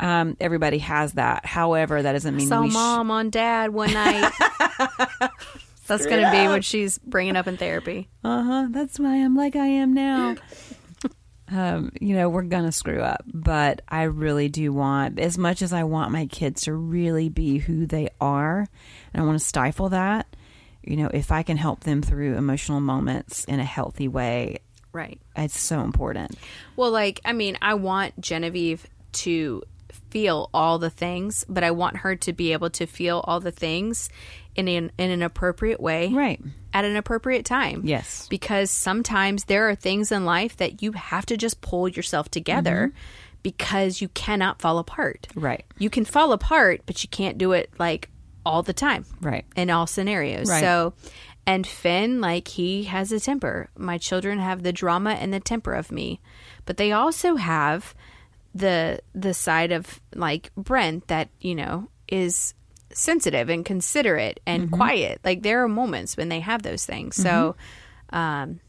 Um, 0.00 0.36
everybody 0.40 0.78
has 0.78 1.12
that. 1.14 1.46
However, 1.46 2.02
that 2.02 2.12
doesn't 2.12 2.34
mean 2.36 2.48
saw 2.48 2.62
we 2.62 2.70
sh- 2.70 2.72
mom 2.74 3.10
on 3.10 3.30
dad 3.30 3.70
one 3.70 3.92
night. 3.92 4.32
That's 5.86 6.06
going 6.06 6.22
to 6.24 6.30
be 6.30 6.48
what 6.48 6.64
she's 6.70 6.98
bringing 6.98 7.36
up 7.36 7.46
in 7.46 7.56
therapy. 7.58 8.08
uh-huh 8.24 8.68
that's 8.70 8.98
why 8.98 9.16
i'm 9.16 9.36
like 9.36 9.54
i 9.54 9.66
am 9.66 9.92
now 9.92 10.34
um 11.52 11.92
you 12.00 12.14
know 12.16 12.30
we're 12.30 12.40
gonna 12.42 12.72
screw 12.72 13.02
up 13.02 13.22
but 13.26 13.82
i 13.88 14.04
really 14.04 14.48
do 14.48 14.72
want 14.72 15.18
as 15.20 15.36
much 15.36 15.60
as 15.60 15.74
i 15.74 15.84
want 15.84 16.10
my 16.10 16.24
kids 16.26 16.62
to 16.62 16.72
really 16.72 17.28
be 17.28 17.58
who 17.58 17.84
they 17.84 18.08
are 18.18 18.66
and 19.12 19.22
i 19.22 19.26
want 19.26 19.38
to 19.38 19.44
stifle 19.44 19.90
that 19.90 20.26
you 20.82 20.96
know 20.96 21.08
if 21.12 21.30
i 21.30 21.42
can 21.42 21.58
help 21.58 21.80
them 21.80 22.00
through 22.00 22.34
emotional 22.34 22.80
moments 22.80 23.44
in 23.44 23.60
a 23.60 23.64
healthy 23.64 24.08
way 24.08 24.58
Right. 24.92 25.20
it's 25.36 25.58
so 25.60 25.80
important 25.80 26.38
Well, 26.76 26.92
like, 26.92 27.20
I 27.26 27.32
mean, 27.34 27.58
I 27.60 27.74
want 27.74 28.18
Genevieve 28.20 28.86
to 29.12 29.62
feel 30.10 30.50
all 30.52 30.78
the 30.78 30.90
things, 30.90 31.44
but 31.48 31.64
I 31.64 31.70
want 31.70 31.98
her 31.98 32.16
to 32.16 32.32
be 32.32 32.52
able 32.52 32.70
to 32.70 32.86
feel 32.86 33.22
all 33.24 33.40
the 33.40 33.50
things 33.50 34.08
in 34.54 34.68
an, 34.68 34.92
in 34.98 35.10
an 35.10 35.22
appropriate 35.22 35.80
way 35.80 36.08
right 36.12 36.40
at 36.72 36.84
an 36.84 36.96
appropriate 36.96 37.44
time. 37.44 37.82
yes 37.84 38.28
because 38.28 38.70
sometimes 38.70 39.44
there 39.44 39.68
are 39.68 39.74
things 39.74 40.12
in 40.12 40.24
life 40.24 40.56
that 40.58 40.82
you 40.82 40.92
have 40.92 41.26
to 41.26 41.36
just 41.36 41.60
pull 41.60 41.88
yourself 41.88 42.30
together 42.30 42.88
mm-hmm. 42.88 42.98
because 43.42 44.00
you 44.00 44.08
cannot 44.08 44.60
fall 44.60 44.78
apart. 44.78 45.26
right 45.34 45.64
You 45.78 45.90
can 45.90 46.04
fall 46.04 46.32
apart, 46.32 46.82
but 46.86 47.02
you 47.02 47.08
can't 47.08 47.38
do 47.38 47.52
it 47.52 47.70
like 47.78 48.10
all 48.46 48.62
the 48.62 48.72
time 48.72 49.04
right 49.20 49.44
in 49.56 49.70
all 49.70 49.86
scenarios. 49.86 50.48
Right. 50.48 50.60
So, 50.60 50.94
and 51.46 51.66
Finn, 51.66 52.20
like, 52.20 52.48
he 52.48 52.84
has 52.84 53.12
a 53.12 53.20
temper. 53.20 53.68
My 53.76 53.98
children 53.98 54.38
have 54.38 54.62
the 54.62 54.72
drama 54.72 55.10
and 55.10 55.32
the 55.32 55.40
temper 55.40 55.74
of 55.74 55.92
me, 55.92 56.20
but 56.64 56.78
they 56.78 56.92
also 56.92 57.36
have 57.36 57.94
the 58.54 59.00
the 59.14 59.34
side 59.34 59.72
of 59.72 60.00
like 60.14 60.50
Brent 60.56 61.08
that 61.08 61.28
you 61.40 61.54
know 61.54 61.88
is 62.08 62.54
sensitive 62.92 63.48
and 63.48 63.64
considerate 63.64 64.40
and 64.46 64.64
mm-hmm. 64.64 64.76
quiet. 64.76 65.20
Like 65.24 65.42
there 65.42 65.62
are 65.64 65.68
moments 65.68 66.16
when 66.16 66.28
they 66.28 66.40
have 66.40 66.62
those 66.62 66.86
things. 66.86 67.16
So, 67.16 67.56
mm-hmm. 68.12 68.16
um, 68.16 68.60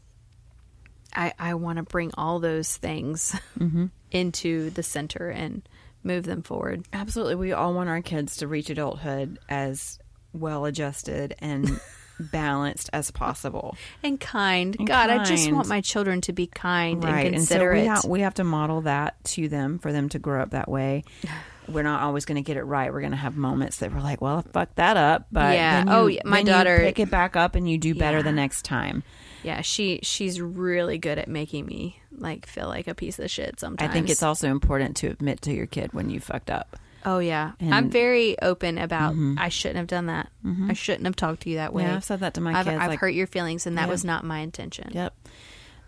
I 1.14 1.32
I 1.38 1.54
want 1.54 1.78
to 1.78 1.82
bring 1.84 2.10
all 2.14 2.40
those 2.40 2.76
things 2.76 3.34
mm-hmm. 3.58 3.86
into 4.10 4.70
the 4.70 4.82
center 4.82 5.30
and 5.30 5.66
move 6.02 6.24
them 6.24 6.42
forward. 6.42 6.84
Absolutely. 6.92 7.36
We 7.36 7.52
all 7.52 7.74
want 7.74 7.88
our 7.88 8.02
kids 8.02 8.36
to 8.38 8.48
reach 8.48 8.70
adulthood 8.70 9.38
as 9.48 9.98
well 10.32 10.64
adjusted 10.66 11.34
and 11.38 11.80
balanced 12.18 12.90
as 12.92 13.10
possible. 13.10 13.76
And 14.02 14.18
kind. 14.20 14.76
And 14.78 14.86
God, 14.86 15.10
I 15.10 15.24
just 15.24 15.50
want 15.52 15.68
my 15.68 15.80
children 15.80 16.20
to 16.22 16.32
be 16.32 16.46
kind 16.46 17.02
right. 17.04 17.26
and 17.26 17.34
And 17.36 17.44
so 17.44 17.54
considerate. 17.54 17.82
we, 17.82 17.86
ha- 17.86 18.02
we 18.06 18.20
have 18.20 18.34
to 18.34 18.44
model 18.44 18.82
that 18.82 19.22
to 19.24 19.48
them 19.48 19.78
for 19.78 19.92
them 19.92 20.08
to 20.10 20.18
grow 20.18 20.42
up 20.42 20.50
that 20.50 20.68
way. 20.68 21.04
We're 21.68 21.82
not 21.82 22.00
always 22.02 22.24
going 22.24 22.36
to 22.36 22.42
get 22.42 22.56
it 22.56 22.62
right. 22.62 22.92
We're 22.92 23.00
going 23.00 23.10
to 23.10 23.16
have 23.16 23.36
moments 23.36 23.78
that 23.78 23.92
we're 23.92 24.00
like, 24.00 24.20
well, 24.20 24.36
I 24.38 24.42
fucked 24.52 24.76
that 24.76 24.96
up. 24.96 25.26
But 25.32 25.54
Yeah. 25.54 25.82
then 25.84 25.88
oh, 25.88 25.92
you- 25.92 26.02
Oh, 26.02 26.06
yeah. 26.06 26.30
My 26.30 26.44
daughter- 26.44 26.78
pick 26.78 27.00
it 27.00 27.10
back 27.10 27.34
up 27.34 27.56
and 27.56 27.68
you 27.68 27.76
do 27.76 27.92
better 27.92 28.22
the 28.22 28.30
next 28.30 28.64
time. 28.64 29.02
yeah, 29.42 29.62
she 29.62 29.98
she's 30.04 30.40
really 30.40 30.96
good 30.98 31.18
at 31.18 31.26
making 31.28 31.66
me 31.66 32.00
like 32.16 32.46
feel 32.46 32.68
like 32.68 32.86
a 32.86 32.94
piece 32.94 33.18
of 33.18 33.28
shit 33.32 33.58
sometimes. 33.58 33.90
I 33.90 33.92
think 33.92 34.08
it's 34.10 34.22
also 34.22 34.48
important 34.48 34.96
to 34.98 35.08
admit 35.08 35.40
to 35.42 35.52
your 35.52 35.66
kid 35.66 35.92
when 35.92 36.08
you 36.08 36.20
fucked 36.20 36.50
up. 36.50 36.76
Oh 37.08 37.20
yeah. 37.20 37.52
I'm 37.62 37.88
very 37.88 38.38
open 38.42 38.76
about 38.78 39.14
I 39.38 39.48
shouldn't 39.48 39.76
have 39.78 39.86
done 39.86 40.06
that. 40.06 40.28
I 40.68 40.72
shouldn't 40.74 41.04
have 41.06 41.16
talked 41.16 41.42
to 41.42 41.50
you 41.50 41.56
that 41.56 41.72
way. 41.72 41.84
Yeah, 41.84 41.94
I've 41.96 42.04
said 42.04 42.20
that 42.20 42.34
to 42.34 42.40
my 42.40 42.52
I've, 42.58 42.66
kids. 42.66 42.78
I've 42.80 42.88
like, 42.90 42.98
hurt 42.98 43.14
your 43.14 43.26
feelings 43.28 43.66
and 43.66 43.78
that 43.78 43.84
Yeah. 43.86 43.90
was 43.90 44.04
not 44.04 44.24
my 44.24 44.40
intention. 44.40 44.90
Yep. 44.92 45.14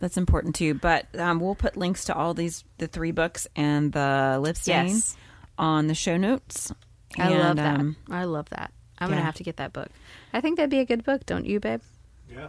That's 0.01 0.17
important 0.17 0.55
too. 0.55 0.75
But 0.75 1.07
um, 1.19 1.41
we'll 1.41 1.57
put 1.57 1.77
links 1.77 2.05
to 2.05 2.15
all 2.15 2.33
these, 2.35 2.63
the 2.79 2.87
three 2.87 3.11
books 3.11 3.49
and 3.57 3.93
the 3.93 4.39
lip 4.41 4.57
stain 4.57 4.87
Yes. 4.95 5.17
on 5.59 5.89
the 5.89 5.95
show 5.95 6.17
notes. 6.17 6.73
I 7.19 7.31
love 7.37 7.57
that. 7.57 7.81
um, 7.81 7.97
I 8.09 8.23
love 8.25 8.49
that. 8.51 8.71
I'm 9.01 9.09
gonna 9.09 9.21
have 9.23 9.35
to 9.37 9.43
get 9.43 9.57
that 9.57 9.73
book. 9.73 9.89
I 10.33 10.41
think 10.41 10.57
that'd 10.57 10.71
be 10.71 10.79
a 10.79 10.85
good 10.85 11.03
book, 11.05 11.27
don't 11.27 11.47
you, 11.47 11.59
babe? 11.59 11.81
Yeah. 12.31 12.49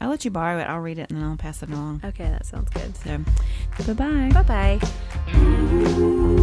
I'll 0.00 0.10
let 0.10 0.24
you 0.24 0.30
borrow 0.30 0.60
it. 0.60 0.64
I'll 0.64 0.78
read 0.78 0.98
it 0.98 1.10
and 1.10 1.18
then 1.20 1.28
I'll 1.28 1.36
pass 1.36 1.62
it 1.64 1.70
along. 1.70 2.02
Okay, 2.04 2.24
that 2.28 2.46
sounds 2.46 2.70
good. 2.70 2.96
So, 2.98 3.18
bye 3.92 3.94
bye. 3.94 4.42
Bye 4.42 4.78
bye. 4.78 6.34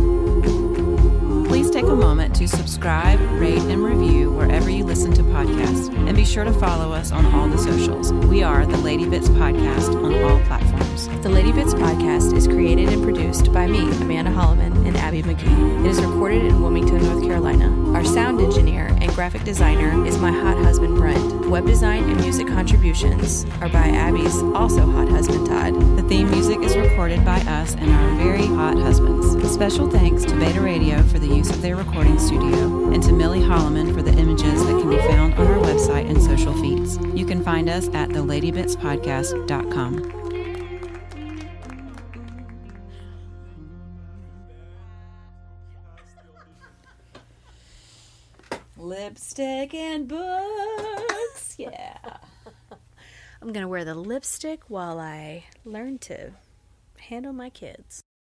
Please 1.56 1.72
take 1.72 1.86
a 1.86 1.96
moment 1.96 2.36
to 2.36 2.50
subscribe, 2.50 3.18
rate, 3.40 3.62
and 3.62 3.82
review 3.82 4.30
wherever 4.30 4.70
you 4.70 4.84
listen 4.84 5.14
to 5.14 5.24
podcasts. 5.24 5.88
And 6.06 6.14
be 6.14 6.26
sure 6.26 6.44
to 6.44 6.52
follow 6.52 6.92
us 6.92 7.14
on 7.14 7.26
all 7.28 7.48
the 7.48 7.58
socials. 7.58 8.12
We 8.12 8.44
are 8.44 8.66
the 8.66 8.78
Lady 8.80 9.08
Bits 9.08 9.30
Podcast 9.30 9.96
on 9.96 10.14
all 10.16 10.42
platforms. 10.48 11.08
The 11.24 11.30
Lady 11.30 11.54
Bits 11.54 11.74
podcast 11.74 12.36
is 12.36 12.46
created 12.46 12.90
and 12.90 13.02
produced 13.02 13.54
by 13.54 13.68
me, 13.68 13.90
Amanda 14.02 14.32
Holloman, 14.32 14.86
and 14.86 14.98
Abbye 14.98 15.24
McGee. 15.24 15.86
It 15.86 15.92
is 15.92 16.02
recorded 16.02 16.44
in 16.44 16.62
Wilmington, 16.62 17.02
North 17.02 17.24
Carolina. 17.24 17.72
Our 17.94 18.04
sound 18.04 18.42
engineer 18.42 18.88
and 19.00 19.10
graphic 19.14 19.46
designer 19.46 20.06
is 20.06 20.18
my 20.18 20.32
hot 20.32 20.58
husband, 20.58 20.98
Brent. 20.98 21.48
Web 21.48 21.66
design 21.66 22.04
and 22.10 22.20
music 22.20 22.48
contributions 22.48 23.46
are 23.62 23.70
by 23.70 23.88
Abbye's 23.88 24.42
also 24.54 24.86
hot 24.86 25.08
husband, 25.08 25.48
Todd. 25.48 25.74
The 25.96 26.04
theme 26.04 26.30
music 26.32 26.60
is 26.60 26.76
recorded 26.76 27.24
by 27.24 27.40
us 27.42 27.76
and 27.76 27.90
our 27.90 28.16
very 28.18 28.46
hot 28.46 28.78
husbands. 28.78 29.26
Special 29.52 29.90
thanks 29.90 30.26
to 30.26 30.36
Beta 30.36 30.60
Radio 30.60 31.02
for 31.04 31.20
the 31.20 31.28
use 31.28 31.55
of 31.56 31.62
their 31.62 31.78
recording 31.78 32.20
studio 32.20 32.92
and 32.92 33.02
to 33.02 33.14
Millie 33.14 33.40
Holloman 33.40 33.96
for 33.96 34.02
the 34.02 34.12
images 34.12 34.66
that 34.66 34.78
can 34.78 34.90
be 34.90 34.98
found 34.98 35.36
on 35.36 35.48
our 35.48 35.60
website 35.60 36.10
and 36.10 36.22
social 36.22 36.54
feeds. 36.62 36.98
You 37.14 37.26
can 37.26 37.42
find 37.44 37.70
us 37.70 37.88
at 37.94 38.10
theladybitspodcast.com. 38.10 40.12
Lipstick 48.78 49.74
and 49.74 50.10
books. 50.10 51.56
Yeah. 51.58 51.98
I'm 53.42 53.54
going 53.54 53.64
to 53.64 53.70
wear 53.70 53.86
the 53.86 53.96
lipstick 53.96 54.70
while 54.70 55.00
I 55.00 55.46
learn 55.64 56.00
to 56.00 56.34
handle 56.98 57.32
my 57.32 57.50
kids. 57.50 58.06